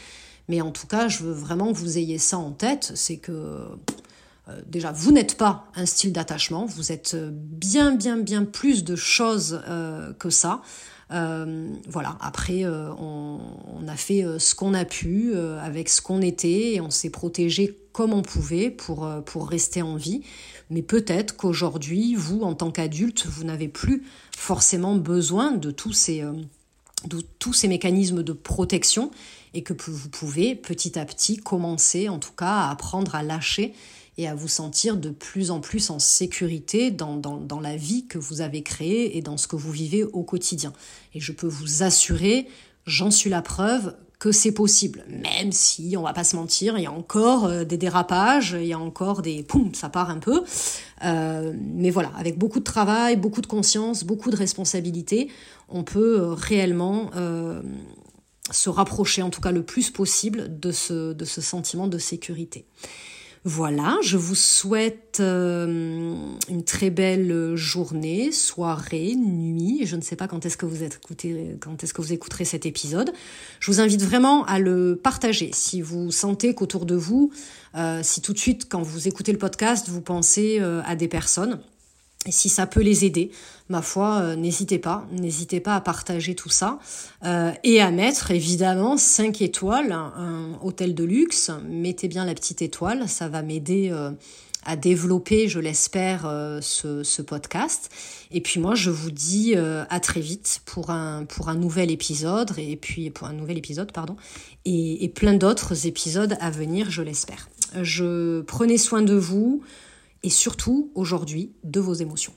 Mais 0.49 0.61
en 0.61 0.71
tout 0.71 0.87
cas, 0.87 1.09
je 1.09 1.23
veux 1.23 1.33
vraiment 1.33 1.73
que 1.73 1.79
vous 1.79 1.99
ayez 1.99 2.19
ça 2.19 2.39
en 2.39 2.53
tête, 2.53 2.93
c'est 2.95 3.19
que 3.19 3.33
euh, 3.33 4.61
déjà, 4.67 4.93
vous 4.93 5.13
n'êtes 5.13 5.37
pas 5.37 5.67
un 5.75 5.87
style 5.87 6.13
d'attachement, 6.13 6.65
vous 6.65 6.93
êtes 6.93 7.17
bien, 7.17 7.95
bien, 7.95 8.17
bien 8.17 8.45
plus 8.45 8.85
de 8.85 8.97
choses 8.97 9.61
euh, 9.69 10.13
que 10.15 10.31
ça. 10.31 10.63
Euh, 11.11 11.71
voilà, 11.89 12.17
après, 12.21 12.65
on, 12.67 13.41
a 13.87 13.97
fait 13.97 14.25
ce 14.39 14.55
qu'on 14.55 14.75
a 14.75 14.85
pu 14.85 15.35
avec 15.35 15.89
ce 15.89 16.03
qu'on 16.03 16.21
était 16.21 16.81
on 16.83 16.91
s'est 16.91 17.09
protégé 17.09 17.79
comme 17.93 18.13
on 18.13 18.21
pouvait 18.21 18.71
pour, 18.71 19.09
pour 19.25 19.49
rester 19.49 19.81
en 19.81 19.97
vie. 19.97 20.23
Mais 20.71 20.83
peut-être 20.83 21.37
qu'aujourd'hui, 21.37 22.15
vous, 22.15 22.43
en 22.43 22.55
tant 22.55 22.71
qu'adulte, 22.71 23.27
vous 23.27 23.45
n'avez 23.45 23.69
plus 23.69 24.05
forcément 24.37 24.97
besoin 24.97 25.53
de 25.53 25.71
tous 25.71 25.93
ces, 25.93 26.23
euh, 26.23 26.33
de 27.07 27.21
tous 27.39 27.53
ces 27.53 27.69
mécanismes 27.69 28.23
de 28.23 28.33
protection 28.33 29.11
et 29.55 29.63
que 29.63 29.73
vous 29.91 30.09
pouvez 30.09 30.55
petit 30.55 30.99
à 30.99 31.05
petit 31.05 31.37
commencer 31.37 32.09
en 32.09 32.19
tout 32.19 32.33
cas 32.33 32.47
à 32.47 32.71
apprendre 32.71 33.15
à 33.15 33.23
lâcher 33.23 33.73
et 34.19 34.27
à 34.27 34.35
vous 34.35 34.49
sentir 34.49 34.97
de 34.97 35.11
plus 35.11 35.51
en 35.51 35.61
plus 35.61 35.91
en 35.91 36.01
sécurité 36.01 36.91
dans, 36.91 37.17
dans, 37.17 37.37
dans, 37.37 37.61
la 37.61 37.77
vie 37.77 38.07
que 38.07 38.19
vous 38.19 38.41
avez 38.41 38.63
créée 38.63 39.17
et 39.17 39.23
dans 39.23 39.37
ce 39.37 39.47
que 39.47 39.55
vous 39.55 39.71
vivez 39.71 40.03
au 40.03 40.25
quotidien. 40.25 40.73
Et 41.15 41.21
je 41.21 41.31
peux 41.31 41.47
vous 41.47 41.85
assurer, 41.85 42.49
j'en 42.85 43.13
suis 43.13 43.31
la 43.31 43.43
preuve, 43.43 43.95
que 44.18 44.33
c'est 44.33 44.52
possible, 44.52 45.04
même 45.09 45.52
si, 45.52 45.94
on 45.96 46.02
va 46.02 46.12
pas 46.12 46.24
se 46.24 46.35
mentir, 46.35 46.76
il 46.76 46.83
y 46.83 46.87
a 46.87 46.92
encore 46.92 47.46
euh, 47.46 47.64
des 47.64 47.76
dérapages, 47.76 48.57
il 48.59 48.66
y 48.66 48.72
a 48.72 48.78
encore 48.78 49.22
des... 49.22 49.44
Poum, 49.44 49.74
ça 49.74 49.88
part 49.88 50.11
un 50.11 50.18
peu. 50.18 50.42
Euh, 51.04 51.52
mais 51.57 51.90
voilà, 51.90 52.11
avec 52.16 52.37
beaucoup 52.37 52.59
de 52.59 52.64
travail, 52.64 53.16
beaucoup 53.16 53.40
de 53.40 53.46
conscience, 53.46 54.02
beaucoup 54.02 54.31
de 54.31 54.37
responsabilité, 54.37 55.31
on 55.68 55.85
peut 55.85 56.20
euh, 56.20 56.35
réellement 56.35 57.11
se 58.50 58.70
rapprocher, 58.70 59.22
en 59.22 59.31
tout 59.31 59.42
cas 59.42 59.52
le 59.52 59.62
plus 59.62 59.90
possible, 59.90 60.59
de 60.59 60.72
ce, 60.72 61.12
de 61.12 61.24
ce 61.24 61.40
sentiment 61.40 61.87
de 61.87 61.98
sécurité. 61.98 62.64
Voilà, 63.44 63.96
je 64.03 64.16
vous 64.16 64.35
souhaite 64.35 65.18
euh, 65.20 66.14
une 66.48 66.64
très 66.64 66.90
belle 66.90 67.55
journée, 67.55 68.33
soirée, 68.33 69.14
nuit. 69.14 69.83
Je 69.85 69.96
ne 69.96 70.01
sais 70.01 70.16
pas 70.16 70.27
quand 70.27 70.44
est-ce 70.44 70.57
que 70.57 70.66
vous 70.66 70.83
écoutez, 70.83 71.57
quand 71.61 71.83
est-ce 71.83 71.94
que 71.94 72.03
vous 72.03 72.12
écouterez 72.12 72.44
cet 72.44 72.66
épisode. 72.66 73.12
Je 73.61 73.70
vous 73.70 73.81
invite 73.81 74.03
vraiment 74.03 74.44
à 74.46 74.59
le 74.59 74.98
partager. 75.01 75.51
Si 75.55 75.81
vous 75.81 76.11
sentez 76.11 76.55
qu'autour 76.55 76.85
de 76.85 76.96
vous, 76.96 77.31
euh, 77.77 78.01
si 78.03 78.20
tout 78.20 78.33
de 78.33 78.38
suite 78.38 78.68
quand 78.68 78.83
vous 78.83 79.09
écoutez 79.09 79.33
le 79.33 79.38
podcast, 79.38 79.88
vous 79.88 80.03
pensez 80.03 80.59
euh, 80.61 80.83
à 80.85 80.96
des 80.96 81.09
personnes 81.09 81.61
et 82.29 82.31
si 82.31 82.51
ça 82.51 82.67
peut 82.67 82.83
les 82.83 83.07
aider, 83.07 83.31
ma 83.71 83.81
foi, 83.81 84.21
euh, 84.21 84.37
n'hésitez 84.37 84.79
pas, 84.79 85.07
n'hésitez 85.12 85.61
pas 85.61 85.75
à 85.75 85.81
partager 85.81 86.35
tout 86.35 86.51
ça 86.51 86.79
euh, 87.25 87.53
et 87.64 87.81
à 87.81 87.91
mettre 87.91 88.31
évidemment 88.31 88.99
5 88.99 89.41
étoiles, 89.41 89.93
un, 89.93 90.59
hôtel 90.62 90.95
de 90.95 91.05
luxe. 91.05 91.51
Mettez 91.67 92.07
bien 92.07 92.27
la 92.27 92.35
petite 92.35 92.61
étoile, 92.61 93.09
ça 93.09 93.29
va 93.29 93.41
m'aider 93.41 93.88
euh, 93.91 94.11
à 94.67 94.77
développer, 94.77 95.49
je 95.49 95.59
l'espère, 95.59 96.31
ce, 96.61 97.23
podcast. 97.23 97.88
Et 98.31 98.43
puis 98.43 98.61
moi, 98.61 98.75
je 98.75 98.91
vous 98.91 99.11
dis 99.11 99.55
à 99.55 100.01
très 100.01 100.21
vite 100.21 100.61
pour 100.67 100.91
un 100.91 101.25
pour 101.25 101.49
un 101.49 101.55
nouvel 101.55 101.91
épisode 101.91 102.53
et 102.59 102.77
puis 102.77 103.09
pour 103.09 103.29
un 103.29 103.33
nouvel 103.33 103.57
épisode, 103.57 103.93
pardon, 103.93 104.17
et 104.67 105.11
plein 105.14 105.33
d'autres 105.33 105.87
épisodes 105.87 106.37
à 106.41 106.51
venir, 106.51 106.91
je 106.91 107.01
l'espère. 107.01 107.49
Je 107.81 108.43
prenez 108.43 108.77
soin 108.77 109.01
de 109.01 109.14
vous 109.14 109.62
et 110.22 110.31
surtout 110.31 110.90
aujourd'hui 110.94 111.52
de 111.64 111.81
vos 111.81 111.94
émotions. 111.94 112.35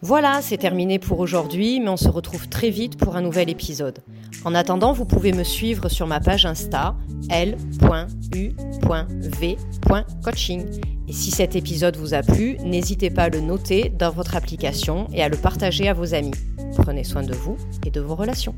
Voilà, 0.00 0.40
c'est 0.42 0.58
terminé 0.58 1.00
pour 1.00 1.18
aujourd'hui, 1.18 1.80
mais 1.80 1.88
on 1.88 1.96
se 1.96 2.08
retrouve 2.08 2.48
très 2.48 2.70
vite 2.70 2.96
pour 2.96 3.16
un 3.16 3.20
nouvel 3.20 3.50
épisode. 3.50 3.98
En 4.44 4.54
attendant, 4.54 4.92
vous 4.92 5.04
pouvez 5.04 5.32
me 5.32 5.42
suivre 5.42 5.88
sur 5.88 6.06
ma 6.06 6.20
page 6.20 6.46
Insta 6.46 6.94
l.u.v.coaching. 7.30 7.60
Et 11.08 11.12
si 11.12 11.30
cet 11.32 11.56
épisode 11.56 11.96
vous 11.96 12.14
a 12.14 12.22
plu, 12.22 12.58
n'hésitez 12.58 13.10
pas 13.10 13.24
à 13.24 13.28
le 13.28 13.40
noter 13.40 13.88
dans 13.90 14.10
votre 14.10 14.36
application 14.36 15.08
et 15.12 15.22
à 15.22 15.28
le 15.28 15.36
partager 15.36 15.88
à 15.88 15.94
vos 15.94 16.14
amis. 16.14 16.30
Prenez 16.76 17.02
soin 17.02 17.24
de 17.24 17.34
vous 17.34 17.56
et 17.84 17.90
de 17.90 18.00
vos 18.00 18.14
relations. 18.14 18.54